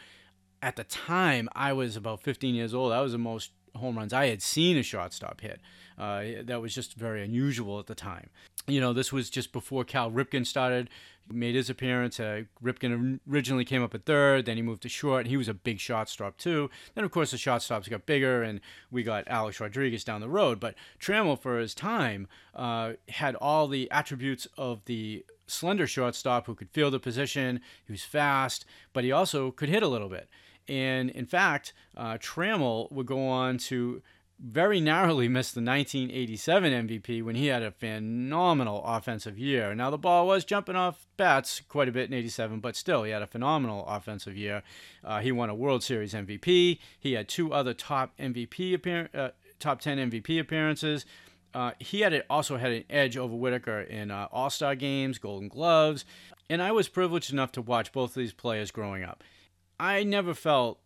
at 0.61 0.75
the 0.75 0.83
time 0.83 1.49
I 1.53 1.73
was 1.73 1.95
about 1.95 2.21
15 2.21 2.55
years 2.55 2.73
old. 2.73 2.91
That 2.91 2.99
was 2.99 3.11
the 3.11 3.17
most 3.17 3.51
home 3.75 3.97
runs 3.97 4.13
I 4.13 4.27
had 4.27 4.41
seen 4.41 4.77
a 4.77 4.83
shortstop 4.83 5.41
hit. 5.41 5.61
Uh, 5.97 6.23
that 6.43 6.61
was 6.61 6.73
just 6.73 6.95
very 6.95 7.23
unusual 7.23 7.79
at 7.79 7.87
the 7.87 7.95
time. 7.95 8.29
You 8.67 8.81
know, 8.81 8.93
this 8.93 9.13
was 9.13 9.29
just 9.29 9.51
before 9.51 9.83
Cal 9.83 10.11
Ripken 10.11 10.45
started, 10.45 10.89
made 11.31 11.55
his 11.55 11.69
appearance. 11.69 12.19
Uh, 12.19 12.43
Ripken 12.63 13.19
originally 13.29 13.65
came 13.65 13.83
up 13.83 13.95
at 13.95 14.05
third, 14.05 14.45
then 14.45 14.57
he 14.57 14.63
moved 14.63 14.81
to 14.83 14.89
short. 14.89 15.27
He 15.27 15.37
was 15.37 15.47
a 15.47 15.53
big 15.53 15.79
shortstop 15.79 16.37
too. 16.37 16.69
Then, 16.93 17.03
of 17.03 17.11
course, 17.11 17.31
the 17.31 17.37
shortstops 17.37 17.89
got 17.89 18.05
bigger, 18.05 18.43
and 18.43 18.59
we 18.91 19.03
got 19.03 19.27
Alex 19.27 19.59
Rodriguez 19.59 20.03
down 20.03 20.21
the 20.21 20.29
road. 20.29 20.59
But 20.59 20.75
Trammell, 20.99 21.39
for 21.39 21.59
his 21.59 21.73
time, 21.73 22.27
uh, 22.53 22.93
had 23.09 23.35
all 23.35 23.67
the 23.67 23.89
attributes 23.91 24.47
of 24.57 24.83
the 24.85 25.25
slender 25.47 25.87
shortstop 25.87 26.47
who 26.47 26.55
could 26.55 26.69
feel 26.71 26.91
the 26.91 26.99
position. 26.99 27.61
He 27.85 27.91
was 27.91 28.03
fast, 28.03 28.65
but 28.93 29.03
he 29.03 29.11
also 29.11 29.51
could 29.51 29.69
hit 29.69 29.83
a 29.83 29.87
little 29.87 30.09
bit. 30.09 30.27
And 30.67 31.11
in 31.11 31.25
fact, 31.27 31.73
uh, 31.95 32.17
Trammell 32.17 32.91
would 32.91 33.05
go 33.05 33.27
on 33.27 33.57
to 33.59 34.01
very 34.39 34.81
narrowly 34.81 35.27
missed 35.29 35.55
the 35.55 35.61
1987 35.61 36.87
MVP 36.87 37.23
when 37.23 37.35
he 37.35 37.47
had 37.47 37.63
a 37.63 37.71
phenomenal 37.71 38.83
offensive 38.85 39.37
year. 39.37 39.73
Now, 39.73 39.89
the 39.89 39.97
ball 39.97 40.27
was 40.27 40.43
jumping 40.43 40.75
off 40.75 41.07
bats 41.15 41.61
quite 41.61 41.87
a 41.87 41.91
bit 41.91 42.09
in 42.09 42.13
87, 42.13 42.59
but 42.59 42.75
still, 42.75 43.03
he 43.03 43.11
had 43.11 43.21
a 43.21 43.27
phenomenal 43.27 43.85
offensive 43.87 44.35
year. 44.35 44.61
Uh, 45.03 45.19
he 45.21 45.31
won 45.31 45.49
a 45.49 45.55
World 45.55 45.83
Series 45.83 46.13
MVP. 46.13 46.79
He 46.99 47.13
had 47.13 47.29
two 47.29 47.53
other 47.53 47.73
top 47.73 48.17
MVP 48.17 48.73
appear- 48.73 49.09
uh, 49.13 49.29
top 49.59 49.79
10 49.79 50.11
MVP 50.11 50.39
appearances. 50.39 51.05
Uh, 51.53 51.71
he 51.79 52.01
had 52.01 52.11
it, 52.11 52.25
also 52.29 52.57
had 52.57 52.73
an 52.73 52.83
edge 52.89 53.15
over 53.15 53.33
Whitaker 53.33 53.79
in 53.79 54.11
uh, 54.11 54.27
All 54.33 54.49
Star 54.49 54.75
games, 54.75 55.17
Golden 55.17 55.47
Gloves, 55.47 56.03
and 56.49 56.61
I 56.61 56.73
was 56.73 56.89
privileged 56.89 57.31
enough 57.31 57.53
to 57.53 57.61
watch 57.61 57.93
both 57.93 58.09
of 58.09 58.15
these 58.15 58.33
players 58.33 58.71
growing 58.71 59.03
up. 59.03 59.23
I 59.79 60.03
never 60.03 60.33
felt 60.33 60.79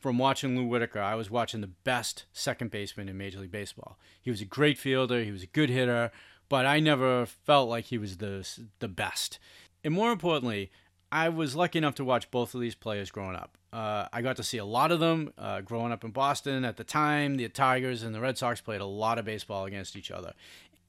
from 0.00 0.18
watching 0.18 0.56
Lou 0.56 0.64
Whitaker, 0.64 1.00
I 1.00 1.14
was 1.14 1.30
watching 1.30 1.60
the 1.60 1.66
best 1.66 2.26
second 2.32 2.70
baseman 2.70 3.08
in 3.08 3.16
Major 3.16 3.40
League 3.40 3.50
Baseball. 3.50 3.98
He 4.20 4.30
was 4.30 4.40
a 4.40 4.46
great 4.46 4.78
fielder, 4.78 5.22
he 5.22 5.32
was 5.32 5.42
a 5.42 5.48
good 5.48 5.70
hitter, 5.70 6.10
but 6.48 6.66
I 6.66 6.80
never 6.80 7.26
felt 7.26 7.68
like 7.68 7.86
he 7.86 7.98
was 7.98 8.18
the 8.18 8.48
the 8.78 8.88
best. 8.88 9.38
And 9.84 9.94
more 9.94 10.10
importantly, 10.12 10.70
I 11.10 11.28
was 11.28 11.56
lucky 11.56 11.78
enough 11.78 11.94
to 11.96 12.04
watch 12.04 12.30
both 12.30 12.54
of 12.54 12.60
these 12.60 12.74
players 12.74 13.10
growing 13.10 13.36
up. 13.36 13.56
Uh, 13.72 14.06
I 14.12 14.22
got 14.22 14.36
to 14.36 14.42
see 14.42 14.58
a 14.58 14.64
lot 14.64 14.92
of 14.92 15.00
them 15.00 15.32
uh, 15.38 15.60
growing 15.60 15.92
up 15.92 16.04
in 16.04 16.10
Boston. 16.10 16.64
At 16.64 16.76
the 16.76 16.84
time, 16.84 17.36
the 17.36 17.48
Tigers 17.48 18.02
and 18.02 18.14
the 18.14 18.20
Red 18.20 18.38
Sox 18.38 18.60
played 18.60 18.80
a 18.80 18.86
lot 18.86 19.18
of 19.18 19.24
baseball 19.24 19.64
against 19.64 19.96
each 19.96 20.10
other. 20.10 20.32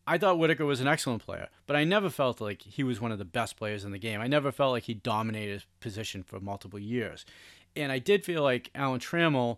I 0.07 0.17
thought 0.17 0.39
Whitaker 0.39 0.65
was 0.65 0.81
an 0.81 0.87
excellent 0.87 1.23
player, 1.23 1.49
but 1.67 1.75
I 1.75 1.83
never 1.83 2.09
felt 2.09 2.41
like 2.41 2.63
he 2.63 2.83
was 2.83 2.99
one 2.99 3.11
of 3.11 3.19
the 3.19 3.25
best 3.25 3.57
players 3.57 3.85
in 3.85 3.91
the 3.91 3.99
game. 3.99 4.21
I 4.21 4.27
never 4.27 4.51
felt 4.51 4.71
like 4.71 4.85
he 4.85 4.95
dominated 4.95 5.53
his 5.53 5.65
position 5.81 6.23
for 6.23 6.39
multiple 6.39 6.79
years. 6.79 7.25
And 7.75 7.91
I 7.91 7.99
did 7.99 8.25
feel 8.25 8.43
like 8.43 8.71
Alan 8.75 8.99
Trammell, 8.99 9.57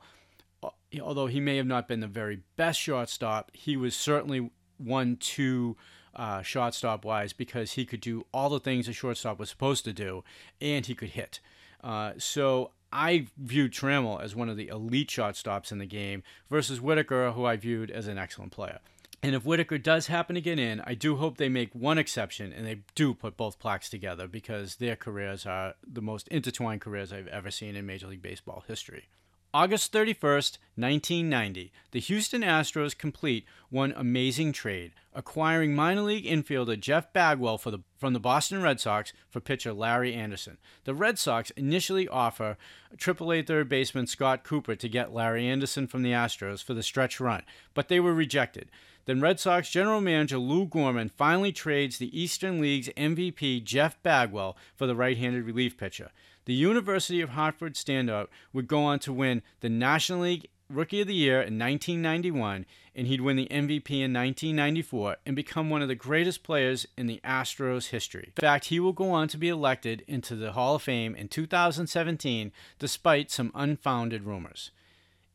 uh, 0.64 0.70
although 1.02 1.28
he 1.28 1.40
may 1.40 1.58
have 1.58 1.66
not 1.66 1.88
been 1.88 2.00
the 2.00 2.08
very 2.08 2.42
best 2.56 2.80
shortstop, 2.80 3.52
he 3.54 3.78
was 3.78 3.96
certainly 3.96 4.52
one 4.78 5.16
two 5.18 5.78
uh, 6.16 6.42
shortstop 6.42 7.06
wise 7.06 7.34
because 7.34 7.74
he 7.74 7.86
could 7.86 8.02
do 8.02 8.26
all 8.34 8.50
the 8.50 8.60
things 8.60 8.88
a 8.88 8.94
shortstop 8.94 9.40
was 9.40 9.50
supposed 9.50 9.86
to 9.86 9.94
do 9.94 10.24
and 10.60 10.86
he 10.86 10.96
could 10.96 11.10
hit. 11.10 11.40
Uh, 11.84 12.14
so 12.18 12.72
I 12.92 13.28
viewed 13.38 13.72
Trammell 13.72 14.22
as 14.22 14.36
one 14.36 14.50
of 14.50 14.58
the 14.58 14.68
elite 14.68 15.10
shortstops 15.10 15.72
in 15.72 15.78
the 15.78 15.86
game 15.86 16.24
versus 16.50 16.82
Whitaker, 16.82 17.32
who 17.32 17.46
I 17.46 17.56
viewed 17.56 17.90
as 17.90 18.08
an 18.08 18.18
excellent 18.18 18.52
player. 18.52 18.80
And 19.24 19.36
if 19.36 19.46
Whitaker 19.46 19.78
does 19.78 20.08
happen 20.08 20.34
to 20.34 20.42
get 20.42 20.58
in, 20.58 20.82
I 20.82 20.96
do 20.96 21.18
hope 21.18 21.38
they 21.38 21.50
make 21.50 21.76
one 21.76 22.00
exception 22.00 22.52
and 22.52 22.66
they 22.66 22.82
do 22.96 23.14
put 23.14 23.38
both 23.38 23.60
plaques 23.60 23.88
together 23.88 24.28
because 24.28 24.78
their 24.78 24.96
careers 24.96 25.46
are 25.46 25.76
the 25.86 26.02
most 26.02 26.28
intertwined 26.30 26.82
careers 26.82 27.14
I've 27.14 27.28
ever 27.28 27.52
seen 27.52 27.76
in 27.76 27.86
Major 27.86 28.08
League 28.08 28.24
Baseball 28.24 28.64
history. 28.68 29.10
August 29.54 29.92
31st, 29.92 30.58
1990, 30.76 31.74
the 31.92 32.00
Houston 32.00 32.42
Astros 32.42 32.98
complete 32.98 33.46
one 33.70 33.94
amazing 33.98 34.54
trade, 34.54 34.94
acquiring 35.14 35.76
minor 35.76 36.04
league 36.04 36.24
infielder 36.24 36.80
Jeff 36.80 37.12
Bagwell 37.12 37.58
the, 37.58 37.80
from 37.98 38.14
the 38.14 38.20
Boston 38.22 38.62
Red 38.62 38.80
Sox 38.80 39.12
for 39.30 39.42
pitcher 39.42 39.74
Larry 39.74 40.14
Andersen. 40.14 40.58
The 40.86 40.94
Red 40.94 41.20
Sox 41.20 41.50
initially 41.52 42.08
offer 42.08 42.56
AAA 42.96 43.46
third 43.46 43.68
baseman 43.68 44.08
Scott 44.08 44.46
Cooper 44.46 44.78
to 44.78 44.88
get 44.88 45.14
Larry 45.14 45.46
Andersen 45.46 45.86
from 45.86 46.04
the 46.04 46.14
Astros 46.14 46.64
for 46.64 46.74
the 46.74 46.82
stretch 46.82 47.20
run, 47.20 47.44
but 47.74 47.90
they 47.90 48.00
were 48.00 48.14
rejected. 48.14 48.72
Then 49.04 49.20
Red 49.20 49.38
Sox 49.38 49.70
general 49.70 50.00
manager 50.00 50.38
Lou 50.38 50.66
Gorman 50.66 51.10
finally 51.10 51.52
trades 51.52 51.98
the 51.98 52.18
Eastern 52.18 52.62
League's 52.62 52.88
MVP 52.96 53.66
Jeff 53.66 54.02
Bagwell 54.02 54.56
for 54.78 54.88
the 54.88 54.96
right 54.96 55.18
handed 55.18 55.44
relief 55.44 55.76
pitcher. 55.76 56.12
The 56.46 56.54
University 56.54 57.22
of 57.22 57.30
Hartford 57.30 57.76
standout 57.76 58.28
would 58.52 58.68
go 58.68 58.84
on 58.84 59.00
to 59.00 59.14
win 59.14 59.44
the 59.60 59.70
National 59.70 60.22
League 60.22 60.48
Rookie 60.70 61.02
of 61.02 61.08
the 61.08 61.14
Year 61.14 61.36
in 61.36 61.60
1991, 61.60 62.66
and 62.96 63.08
he'd 63.08 63.22
win 63.22 63.36
the 63.36 63.48
MVP 63.48 63.92
in 63.92 64.14
1994 64.14 65.18
and 65.26 65.36
become 65.36 65.70
one 65.70 65.82
of 65.82 65.88
the 65.88 65.96
greatest 65.96 66.44
players 66.44 66.88
in 66.98 67.08
the 67.08 67.20
Astros 67.24 67.90
history. 67.90 68.32
In 68.36 68.42
fact, 68.42 68.66
he 68.66 68.80
will 68.80 68.94
go 68.94 69.12
on 69.12 69.28
to 69.30 69.38
be 69.38 69.50
elected 69.50 70.04
into 70.08 70.36
the 70.36 70.54
Hall 70.54 70.76
of 70.76 70.84
Fame 70.84 71.16
in 71.16 71.28
2017 71.28 72.52
despite 72.80 73.30
some 73.30 73.52
unfounded 73.54 74.24
rumors. 74.24 74.72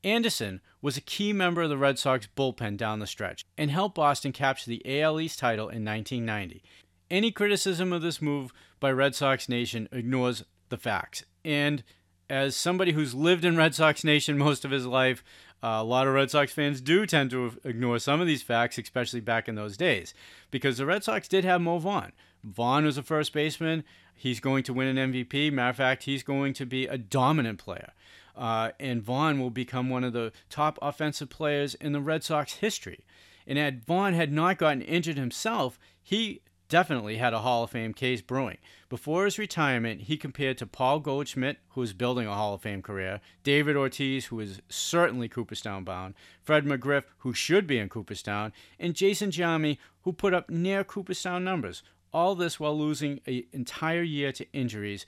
Andersen 0.02 0.60
was 0.80 0.96
a 0.96 1.02
key 1.02 1.32
member 1.32 1.62
of 1.62 1.68
the 1.68 1.78
Red 1.78 1.98
Sox 1.98 2.28
bullpen 2.36 2.76
down 2.76 3.00
the 3.00 3.06
stretch 3.06 3.44
and 3.58 3.70
helped 3.70 3.96
Boston 3.96 4.32
capture 4.32 4.70
the 4.70 5.00
AL 5.00 5.20
East 5.20 5.38
title 5.38 5.69
in 5.69 5.84
1990. 5.84 6.62
Any 7.10 7.30
criticism 7.30 7.92
of 7.92 8.02
this 8.02 8.23
move 8.23 8.52
by 8.80 8.90
Red 8.90 9.14
Sox 9.14 9.49
Nation 9.49 9.88
ignores 9.92 10.45
the 10.69 10.79
facts. 10.79 11.25
And 11.45 11.83
as 12.29 12.57
somebody 12.57 12.93
who's 12.93 13.15
lived 13.15 13.45
in 13.45 13.57
Red 13.57 13.75
Sox 13.75 14.05
Nation 14.05 14.39
most 14.39 14.65
of 14.65 14.71
his 14.71 14.87
life, 14.87 15.23
uh, 15.63 15.79
a 15.81 15.85
lot 15.85 16.07
of 16.07 16.15
Red 16.15 16.31
Sox 16.31 16.52
fans 16.52 16.81
do 16.81 17.07
tend 17.07 17.31
to 17.31 17.59
ignore 17.65 17.99
some 17.99 18.21
of 18.21 18.26
these 18.26 18.43
facts, 18.43 18.79
especially 18.79 19.21
back 19.21 19.49
in 19.49 19.55
those 19.55 19.76
days, 19.76 20.13
because 20.50 20.79
the 20.79 20.87
Red 20.87 21.02
Sox 21.05 21.29
did 21.29 21.45
have 21.45 21.61
Mo 21.61 21.79
Vaughn. 21.79 22.13
Vaughn 22.45 22.85
was 22.85 22.99
a 22.99 23.02
first 23.02 23.33
baseman. 23.33 23.85
He's 24.15 24.41
going 24.41 24.63
to 24.65 24.73
win 24.73 24.97
an 24.97 25.13
MVP. 25.13 25.52
Matter 25.52 25.71
of 25.71 25.76
fact, 25.76 26.05
he's 26.05 26.23
going 26.23 26.52
to 26.55 26.67
be 26.67 26.87
a 26.87 26.99
dominant 26.99 27.59
player. 27.59 27.93
Uh, 28.37 28.71
and 28.79 29.02
Vaughn 29.02 29.41
will 29.41 29.50
become 29.50 29.89
one 29.89 30.05
of 30.05 30.13
the 30.13 30.33
top 30.50 30.79
offensive 30.83 31.31
players 31.31 31.75
in 31.75 31.93
the 31.93 32.00
Red 32.00 32.23
Sox 32.23 32.55
history. 32.55 33.05
And 33.47 33.59
had 33.59 33.85
Vaughn 33.85 34.15
had 34.15 34.33
not 34.33 34.59
gotten 34.59 34.83
injured 34.83 35.17
himself, 35.17 35.79
he 36.02 36.43
definitely 36.69 37.17
had 37.17 37.33
a 37.33 37.41
Hall 37.41 37.65
of 37.65 37.71
Fame 37.71 37.95
case 37.95 38.21
brewing. 38.21 38.59
Before 38.89 39.25
his 39.25 39.39
retirement, 39.39 40.02
he 40.02 40.17
compared 40.17 40.59
to 40.59 40.67
Paul 40.67 41.00
Goldschmidt, 41.00 41.59
who 41.71 41.81
was 41.81 41.93
building 41.93 42.26
a 42.26 42.35
Hall 42.35 42.55
of 42.55 42.63
Fame 42.63 42.83
career, 42.83 43.21
David 43.43 43.76
Ortiz, 43.76 44.26
who 44.26 44.41
is 44.41 44.61
certainly 44.69 45.29
Cooperstown 45.29 45.85
bound, 45.85 46.15
Fred 46.43 46.65
McGriff, 46.65 47.05
who 47.19 47.33
should 47.33 47.67
be 47.67 47.79
in 47.79 47.89
Cooperstown, 47.89 48.52
and 48.79 48.95
Jason 48.95 49.31
Giambi, 49.31 49.79
who 50.02 50.13
put 50.13 50.35
up 50.35 50.50
near 50.50 50.85
Cooperstown 50.85 51.45
numbers. 51.45 51.83
All 52.13 52.35
this 52.35 52.59
while 52.59 52.79
losing 52.79 53.21
an 53.26 53.45
entire 53.52 54.02
year 54.02 54.33
to 54.33 54.50
injuries. 54.52 55.05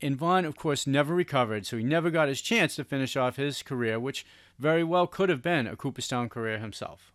And 0.00 0.16
Vaughn, 0.16 0.44
of 0.44 0.56
course, 0.56 0.86
never 0.86 1.14
recovered, 1.14 1.66
so 1.66 1.76
he 1.76 1.84
never 1.84 2.10
got 2.10 2.28
his 2.28 2.40
chance 2.40 2.76
to 2.76 2.84
finish 2.84 3.16
off 3.16 3.36
his 3.36 3.62
career, 3.62 3.98
which 3.98 4.24
very 4.58 4.84
well 4.84 5.06
could 5.06 5.28
have 5.28 5.42
been 5.42 5.66
a 5.66 5.76
Cooperstown 5.76 6.28
career 6.28 6.58
himself. 6.58 7.12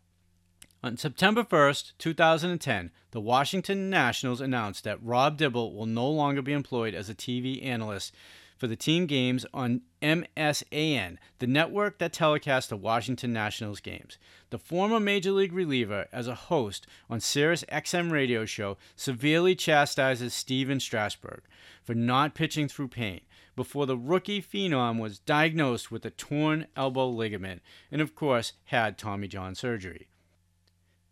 On 0.86 0.98
September 0.98 1.46
1st, 1.46 1.94
2010, 1.98 2.92
the 3.12 3.22
Washington 3.22 3.90
Nationals 3.90 4.42
announced 4.42 4.84
that 4.84 5.02
Rob 5.02 5.38
Dibble 5.38 5.74
will 5.74 5.86
no 5.86 6.10
longer 6.10 6.42
be 6.42 6.52
employed 6.52 6.94
as 6.94 7.10
a 7.10 7.16
TV 7.16 7.64
analyst 7.64 8.14
for 8.58 8.68
the 8.68 8.76
team 8.76 9.06
games 9.06 9.46
on 9.54 9.84
MASN, 10.02 11.20
the 11.40 11.48
network 11.48 12.00
that 12.00 12.12
telecasts 12.12 12.68
the 12.68 12.76
Washington 12.76 13.32
Nationals 13.32 13.80
games. 13.80 14.18
The 14.50 14.58
former 14.58 15.00
Major 15.00 15.32
League 15.32 15.54
reliever, 15.54 16.08
as 16.12 16.28
a 16.28 16.36
host 16.36 16.86
on 17.10 17.22
Sirius 17.22 17.64
XM 17.72 18.12
radio 18.12 18.44
show, 18.44 18.78
severely 18.98 19.56
chastises 19.56 20.34
Stephen 20.34 20.82
Strasburg 20.82 21.44
for 21.82 21.96
not 21.96 22.36
pitching 22.36 22.68
through 22.68 22.90
pain 22.90 23.22
before 23.56 23.86
the 23.86 23.98
rookie 23.98 24.42
phenom 24.42 25.00
was 25.00 25.20
diagnosed 25.20 25.92
with 25.92 26.06
a 26.06 26.10
torn 26.10 26.68
elbow 26.76 27.08
ligament 27.08 27.62
and, 27.90 28.02
of 28.02 28.16
course, 28.16 28.52
had 28.66 28.98
Tommy 28.98 29.30
John 29.30 29.56
surgery. 29.56 30.10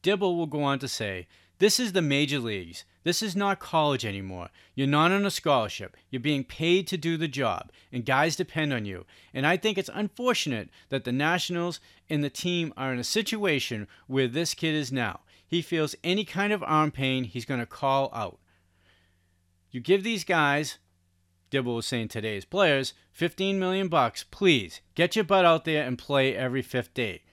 Dibble 0.02 0.36
will 0.36 0.48
go 0.48 0.64
on 0.64 0.80
to 0.80 0.88
say, 0.88 1.28
This 1.60 1.80
is 1.80 1.94
the 1.94 2.02
major 2.02 2.40
leagues. 2.40 2.86
This 3.04 3.24
is 3.24 3.36
not 3.36 3.60
college 3.60 4.06
anymore. 4.06 4.50
You're 4.76 4.88
not 4.88 5.12
on 5.12 5.26
a 5.26 5.32
scholarship. 5.32 5.98
You're 6.10 6.20
being 6.20 6.44
paid 6.44 6.88
to 6.88 6.98
do 6.98 7.18
the 7.18 7.28
job, 7.28 7.72
and 7.92 8.06
guys 8.06 8.36
depend 8.36 8.74
on 8.74 8.86
you. 8.86 9.06
And 9.34 9.46
I 9.46 9.58
think 9.58 9.78
it's 9.78 9.90
unfortunate 9.94 10.70
that 10.90 11.04
the 11.04 11.12
Nationals 11.12 11.80
and 12.10 12.24
the 12.24 12.30
team 12.30 12.74
are 12.78 12.94
in 12.94 13.00
a 13.00 13.04
situation 13.04 13.88
where 14.08 14.28
this 14.28 14.54
kid 14.54 14.76
is 14.76 14.92
now. 14.92 15.22
He 15.48 15.62
feels 15.62 15.96
any 16.04 16.24
kind 16.24 16.54
of 16.54 16.64
arm 16.64 16.92
pain, 16.92 17.24
he's 17.24 17.46
going 17.46 17.60
to 17.60 17.66
call 17.66 18.10
out. 18.14 18.40
You 19.72 19.80
give 19.80 20.04
these 20.04 20.24
guys, 20.24 20.78
Dibble 21.50 21.76
was 21.76 21.88
saying 21.88 22.10
today's 22.10 22.46
players, 22.46 22.94
15 23.14 23.60
million 23.60 23.88
bucks, 23.88 24.24
please 24.30 24.82
get 24.96 25.16
your 25.16 25.26
butt 25.26 25.46
out 25.46 25.66
there 25.66 25.84
and 25.86 25.98
play 25.98 26.36
every 26.36 26.62
fifth 26.62 26.94
day. 26.94 27.24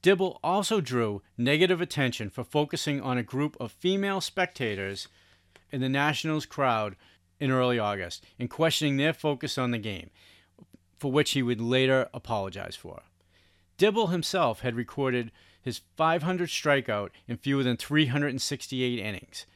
Dibble 0.00 0.38
also 0.44 0.80
drew 0.80 1.22
negative 1.36 1.80
attention 1.80 2.30
for 2.30 2.44
focusing 2.44 3.00
on 3.00 3.18
a 3.18 3.22
group 3.22 3.56
of 3.58 3.72
female 3.72 4.20
spectators 4.20 5.08
in 5.70 5.80
the 5.80 5.88
Nationals 5.88 6.46
crowd 6.46 6.96
in 7.40 7.50
early 7.50 7.78
August 7.78 8.24
and 8.38 8.48
questioning 8.48 8.96
their 8.96 9.12
focus 9.12 9.58
on 9.58 9.70
the 9.70 9.78
game, 9.78 10.10
for 10.98 11.10
which 11.10 11.32
he 11.32 11.42
would 11.42 11.60
later 11.60 12.08
apologize 12.14 12.76
for. 12.76 13.02
Dibble 13.76 14.08
himself 14.08 14.60
had 14.60 14.74
recorded 14.74 15.30
his 15.60 15.82
500 15.96 16.48
strikeout 16.48 17.10
in 17.26 17.36
fewer 17.36 17.62
than 17.62 17.76
368 17.76 18.98
innings. 18.98 19.46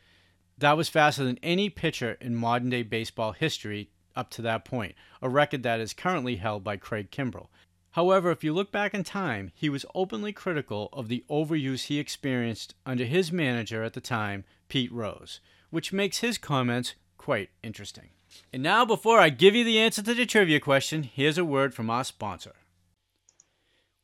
That 0.58 0.76
was 0.76 0.88
faster 0.88 1.24
than 1.24 1.38
any 1.42 1.70
pitcher 1.70 2.16
in 2.20 2.34
modern 2.34 2.70
day 2.70 2.82
baseball 2.82 3.32
history 3.32 3.90
up 4.14 4.30
to 4.30 4.42
that 4.42 4.64
point, 4.64 4.94
a 5.20 5.28
record 5.28 5.62
that 5.62 5.80
is 5.80 5.94
currently 5.94 6.36
held 6.36 6.62
by 6.62 6.76
Craig 6.76 7.10
Kimbrel. 7.10 7.48
However, 7.92 8.30
if 8.30 8.42
you 8.42 8.52
look 8.54 8.72
back 8.72 8.94
in 8.94 9.04
time, 9.04 9.52
he 9.54 9.68
was 9.68 9.84
openly 9.94 10.32
critical 10.32 10.88
of 10.92 11.08
the 11.08 11.24
overuse 11.30 11.84
he 11.84 11.98
experienced 11.98 12.74
under 12.86 13.04
his 13.04 13.30
manager 13.30 13.82
at 13.82 13.92
the 13.92 14.00
time, 14.00 14.44
Pete 14.68 14.90
Rose, 14.90 15.40
which 15.70 15.92
makes 15.92 16.18
his 16.18 16.38
comments 16.38 16.94
quite 17.18 17.50
interesting. 17.62 18.08
And 18.50 18.62
now, 18.62 18.86
before 18.86 19.18
I 19.18 19.28
give 19.28 19.54
you 19.54 19.62
the 19.62 19.78
answer 19.78 20.02
to 20.02 20.14
the 20.14 20.24
trivia 20.24 20.58
question, 20.58 21.02
here's 21.02 21.36
a 21.36 21.44
word 21.44 21.74
from 21.74 21.90
our 21.90 22.02
sponsor. 22.02 22.54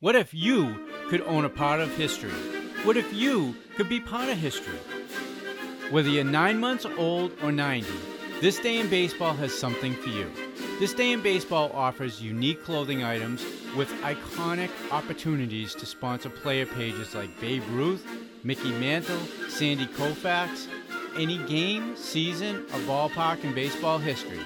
What 0.00 0.14
if 0.14 0.34
you 0.34 0.86
could 1.08 1.22
own 1.22 1.46
a 1.46 1.48
part 1.48 1.80
of 1.80 1.96
history? 1.96 2.30
What 2.84 2.98
if 2.98 3.10
you 3.12 3.56
could 3.74 3.88
be 3.88 4.00
part 4.00 4.28
of 4.28 4.36
history? 4.36 4.78
Whether 5.90 6.10
you're 6.10 6.24
nine 6.24 6.60
months 6.60 6.84
old 6.98 7.32
or 7.42 7.50
90, 7.50 7.88
this 8.40 8.58
day 8.60 8.78
in 8.78 8.88
baseball 8.88 9.34
has 9.34 9.56
something 9.56 9.94
for 9.94 10.10
you. 10.10 10.30
This 10.78 10.94
Day 10.94 11.10
in 11.10 11.22
Baseball 11.22 11.72
offers 11.74 12.22
unique 12.22 12.62
clothing 12.62 13.02
items 13.02 13.44
with 13.76 13.90
iconic 14.02 14.70
opportunities 14.92 15.74
to 15.74 15.84
sponsor 15.84 16.30
player 16.30 16.66
pages 16.66 17.16
like 17.16 17.40
Babe 17.40 17.64
Ruth, 17.70 18.06
Mickey 18.44 18.70
Mantle, 18.70 19.18
Sandy 19.48 19.86
Koufax, 19.86 20.68
any 21.16 21.38
game, 21.48 21.96
season, 21.96 22.58
or 22.72 22.78
ballpark 22.86 23.42
in 23.42 23.56
baseball 23.56 23.98
history. 23.98 24.38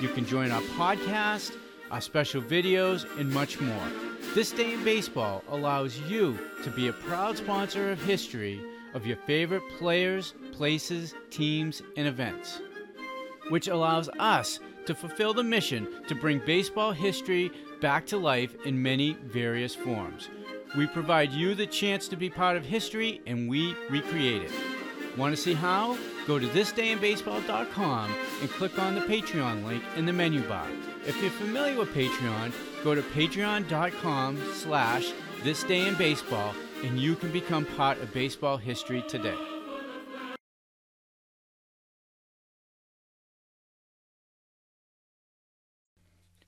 You 0.00 0.08
can 0.08 0.26
join 0.26 0.50
our 0.50 0.62
podcast, 0.62 1.56
our 1.92 2.00
special 2.00 2.42
videos, 2.42 3.06
and 3.20 3.30
much 3.30 3.60
more. 3.60 3.88
This 4.34 4.50
Day 4.50 4.72
in 4.72 4.82
Baseball 4.82 5.44
allows 5.48 5.96
you 6.00 6.36
to 6.64 6.70
be 6.70 6.88
a 6.88 6.92
proud 6.92 7.36
sponsor 7.36 7.92
of 7.92 8.02
history 8.02 8.60
of 8.94 9.06
your 9.06 9.16
favorite 9.16 9.62
players, 9.78 10.34
places, 10.50 11.14
teams, 11.30 11.82
and 11.96 12.08
events, 12.08 12.60
which 13.48 13.68
allows 13.68 14.08
us 14.18 14.60
to 14.86 14.94
fulfill 14.94 15.34
the 15.34 15.42
mission 15.42 15.86
to 16.08 16.14
bring 16.14 16.40
baseball 16.46 16.92
history 16.92 17.50
back 17.80 18.06
to 18.06 18.16
life 18.16 18.54
in 18.64 18.82
many 18.82 19.14
various 19.24 19.74
forms. 19.74 20.28
We 20.76 20.86
provide 20.86 21.32
you 21.32 21.54
the 21.54 21.66
chance 21.66 22.08
to 22.08 22.16
be 22.16 22.28
part 22.28 22.56
of 22.56 22.64
history 22.64 23.20
and 23.26 23.48
we 23.48 23.74
recreate 23.90 24.42
it. 24.42 24.52
Want 25.16 25.34
to 25.34 25.40
see 25.40 25.54
how? 25.54 25.96
Go 26.26 26.38
to 26.38 26.46
thisdayinbaseball.com 26.46 28.14
and 28.40 28.50
click 28.50 28.78
on 28.78 28.94
the 28.94 29.00
Patreon 29.00 29.64
link 29.64 29.82
in 29.96 30.06
the 30.06 30.12
menu 30.12 30.42
bar. 30.42 30.68
If 31.06 31.20
you're 31.22 31.30
familiar 31.30 31.78
with 31.78 31.94
Patreon, 31.94 32.52
go 32.84 32.94
to 32.94 33.02
patreon.com 33.02 34.38
slash 34.54 35.12
thisdayinbaseball 35.42 36.54
and 36.84 36.98
you 36.98 37.16
can 37.16 37.32
become 37.32 37.64
part 37.64 37.98
of 38.00 38.12
baseball 38.12 38.56
history 38.56 39.02
today. 39.08 39.47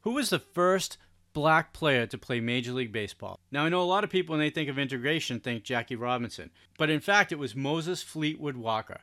Who 0.02 0.12
was 0.12 0.30
the 0.30 0.38
first 0.38 0.96
black 1.32 1.72
player 1.72 2.06
to 2.06 2.18
play 2.18 2.40
Major 2.40 2.72
League 2.72 2.92
Baseball? 2.92 3.38
Now, 3.50 3.64
I 3.64 3.68
know 3.68 3.82
a 3.82 3.84
lot 3.84 4.04
of 4.04 4.10
people, 4.10 4.32
when 4.32 4.40
they 4.40 4.50
think 4.50 4.68
of 4.68 4.78
integration, 4.78 5.40
think 5.40 5.62
Jackie 5.62 5.96
Robinson. 5.96 6.50
But 6.78 6.90
in 6.90 7.00
fact, 7.00 7.32
it 7.32 7.38
was 7.38 7.54
Moses 7.54 8.02
Fleetwood 8.02 8.56
Walker, 8.56 9.00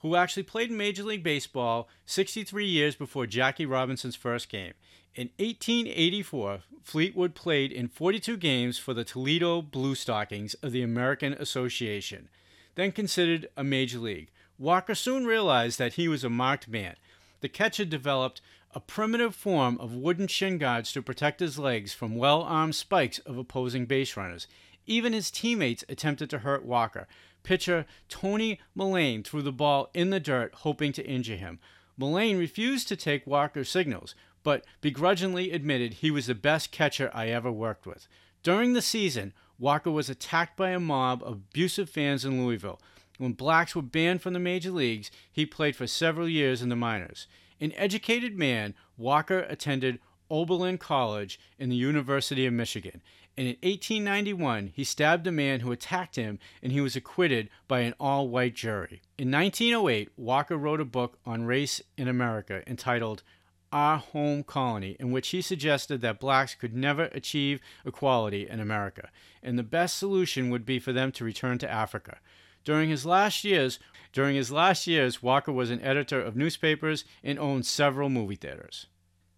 who 0.00 0.16
actually 0.16 0.42
played 0.42 0.70
Major 0.70 1.04
League 1.04 1.22
Baseball 1.22 1.88
63 2.06 2.66
years 2.66 2.96
before 2.96 3.26
Jackie 3.26 3.66
Robinson's 3.66 4.16
first 4.16 4.48
game. 4.48 4.72
In 5.14 5.30
1884, 5.38 6.62
Fleetwood 6.82 7.34
played 7.34 7.70
in 7.70 7.86
42 7.86 8.36
games 8.36 8.78
for 8.78 8.94
the 8.94 9.04
Toledo 9.04 9.62
Blue 9.62 9.94
Stockings 9.94 10.54
of 10.54 10.72
the 10.72 10.82
American 10.82 11.34
Association, 11.34 12.28
then 12.74 12.90
considered 12.90 13.48
a 13.56 13.62
major 13.62 13.98
league. 13.98 14.30
Walker 14.58 14.94
soon 14.94 15.24
realized 15.24 15.78
that 15.78 15.94
he 15.94 16.08
was 16.08 16.24
a 16.24 16.30
marked 16.30 16.66
man. 16.66 16.96
The 17.40 17.48
catcher 17.48 17.84
developed 17.84 18.40
a 18.74 18.80
primitive 18.80 19.34
form 19.34 19.76
of 19.78 19.94
wooden 19.94 20.26
shin 20.26 20.58
guards 20.58 20.92
to 20.92 21.02
protect 21.02 21.40
his 21.40 21.58
legs 21.58 21.92
from 21.92 22.16
well 22.16 22.42
armed 22.42 22.74
spikes 22.74 23.18
of 23.20 23.36
opposing 23.36 23.86
base 23.86 24.16
runners. 24.16 24.46
Even 24.86 25.12
his 25.12 25.30
teammates 25.30 25.84
attempted 25.88 26.30
to 26.30 26.38
hurt 26.38 26.64
Walker. 26.64 27.06
Pitcher 27.42 27.86
Tony 28.08 28.60
Mullane 28.74 29.22
threw 29.22 29.42
the 29.42 29.52
ball 29.52 29.90
in 29.94 30.10
the 30.10 30.20
dirt, 30.20 30.54
hoping 30.56 30.92
to 30.92 31.06
injure 31.06 31.36
him. 31.36 31.58
Mullane 31.96 32.38
refused 32.38 32.88
to 32.88 32.96
take 32.96 33.26
Walker's 33.26 33.68
signals, 33.68 34.14
but 34.42 34.64
begrudgingly 34.80 35.50
admitted 35.50 35.94
he 35.94 36.10
was 36.10 36.26
the 36.26 36.34
best 36.34 36.72
catcher 36.72 37.10
I 37.12 37.28
ever 37.28 37.52
worked 37.52 37.86
with. 37.86 38.08
During 38.42 38.72
the 38.72 38.82
season, 38.82 39.34
Walker 39.58 39.90
was 39.90 40.10
attacked 40.10 40.56
by 40.56 40.70
a 40.70 40.80
mob 40.80 41.22
of 41.22 41.34
abusive 41.34 41.88
fans 41.88 42.24
in 42.24 42.44
Louisville. 42.44 42.80
When 43.18 43.34
blacks 43.34 43.76
were 43.76 43.82
banned 43.82 44.22
from 44.22 44.32
the 44.32 44.40
major 44.40 44.70
leagues, 44.70 45.10
he 45.30 45.46
played 45.46 45.76
for 45.76 45.86
several 45.86 46.28
years 46.28 46.62
in 46.62 46.70
the 46.70 46.76
minors. 46.76 47.26
An 47.62 47.72
educated 47.76 48.36
man, 48.36 48.74
Walker 48.96 49.46
attended 49.48 50.00
Oberlin 50.28 50.78
College 50.78 51.38
in 51.60 51.68
the 51.68 51.76
University 51.76 52.44
of 52.44 52.52
Michigan. 52.52 53.00
And 53.36 53.46
in 53.46 53.56
1891, 53.62 54.72
he 54.74 54.82
stabbed 54.82 55.28
a 55.28 55.32
man 55.32 55.60
who 55.60 55.70
attacked 55.70 56.16
him, 56.16 56.40
and 56.60 56.72
he 56.72 56.80
was 56.80 56.96
acquitted 56.96 57.50
by 57.68 57.82
an 57.82 57.94
all 58.00 58.28
white 58.28 58.56
jury. 58.56 59.00
In 59.16 59.30
1908, 59.30 60.08
Walker 60.16 60.56
wrote 60.56 60.80
a 60.80 60.84
book 60.84 61.20
on 61.24 61.44
race 61.44 61.80
in 61.96 62.08
America 62.08 62.64
entitled 62.66 63.22
Our 63.70 63.98
Home 63.98 64.42
Colony, 64.42 64.96
in 64.98 65.12
which 65.12 65.28
he 65.28 65.40
suggested 65.40 66.00
that 66.00 66.18
blacks 66.18 66.56
could 66.56 66.74
never 66.74 67.04
achieve 67.12 67.60
equality 67.86 68.48
in 68.48 68.58
America, 68.58 69.08
and 69.40 69.56
the 69.56 69.62
best 69.62 69.96
solution 69.96 70.50
would 70.50 70.66
be 70.66 70.80
for 70.80 70.92
them 70.92 71.12
to 71.12 71.24
return 71.24 71.58
to 71.58 71.70
Africa. 71.70 72.18
During 72.64 72.90
his 72.90 73.06
last 73.06 73.44
years, 73.44 73.78
during 74.12 74.36
his 74.36 74.52
last 74.52 74.86
years, 74.86 75.22
Walker 75.22 75.52
was 75.52 75.70
an 75.70 75.80
editor 75.80 76.20
of 76.20 76.36
newspapers 76.36 77.04
and 77.24 77.38
owned 77.38 77.66
several 77.66 78.08
movie 78.08 78.36
theaters. 78.36 78.86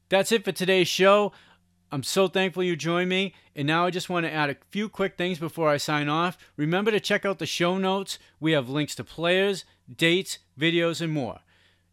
That's 0.08 0.32
it 0.32 0.44
for 0.44 0.52
today's 0.52 0.88
show. 0.88 1.32
I'm 1.92 2.02
so 2.02 2.26
thankful 2.26 2.64
you 2.64 2.74
joined 2.74 3.08
me. 3.08 3.34
And 3.54 3.66
now 3.68 3.86
I 3.86 3.90
just 3.90 4.10
want 4.10 4.26
to 4.26 4.32
add 4.32 4.50
a 4.50 4.56
few 4.70 4.88
quick 4.88 5.16
things 5.16 5.38
before 5.38 5.68
I 5.68 5.76
sign 5.76 6.08
off. 6.08 6.36
Remember 6.56 6.90
to 6.90 6.98
check 6.98 7.24
out 7.24 7.38
the 7.38 7.46
show 7.46 7.78
notes. 7.78 8.18
We 8.40 8.52
have 8.52 8.68
links 8.68 8.96
to 8.96 9.04
players, 9.04 9.64
dates, 9.94 10.38
videos, 10.58 11.00
and 11.00 11.12
more. 11.12 11.40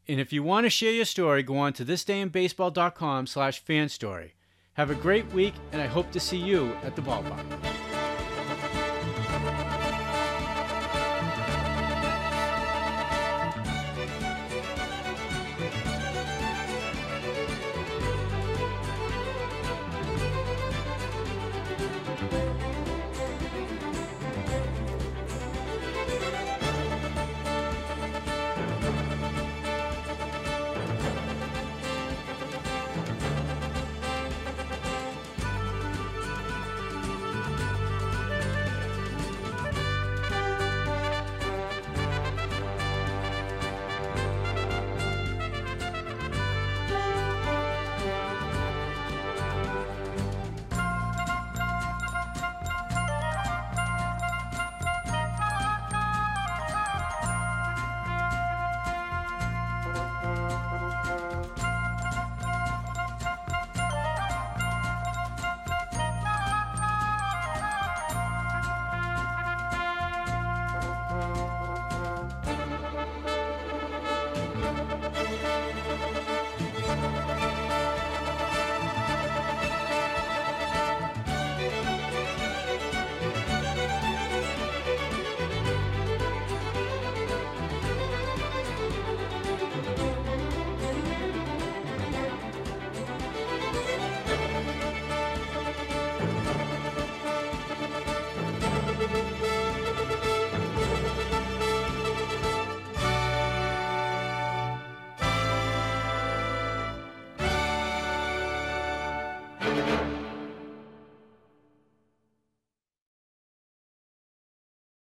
And 0.08 0.20
if 0.20 0.34
you 0.34 0.42
want 0.42 0.66
to 0.66 0.70
share 0.72 0.92
your 0.92 1.06
story, 1.06 1.44
go 1.44 1.58
on 1.58 1.74
to 1.74 1.86
thisdayinbaseball.com 1.86 3.28
slash 3.28 3.60
fan 3.64 3.90
story. 3.90 4.34
Have 4.74 4.90
a 4.90 4.96
great 4.96 5.32
week, 5.34 5.54
and 5.72 5.82
I 5.82 5.88
hope 5.88 6.12
to 6.12 6.20
see 6.20 6.38
you 6.38 6.74
at 6.84 6.96
the 6.96 7.02
ballpark. 7.02 7.91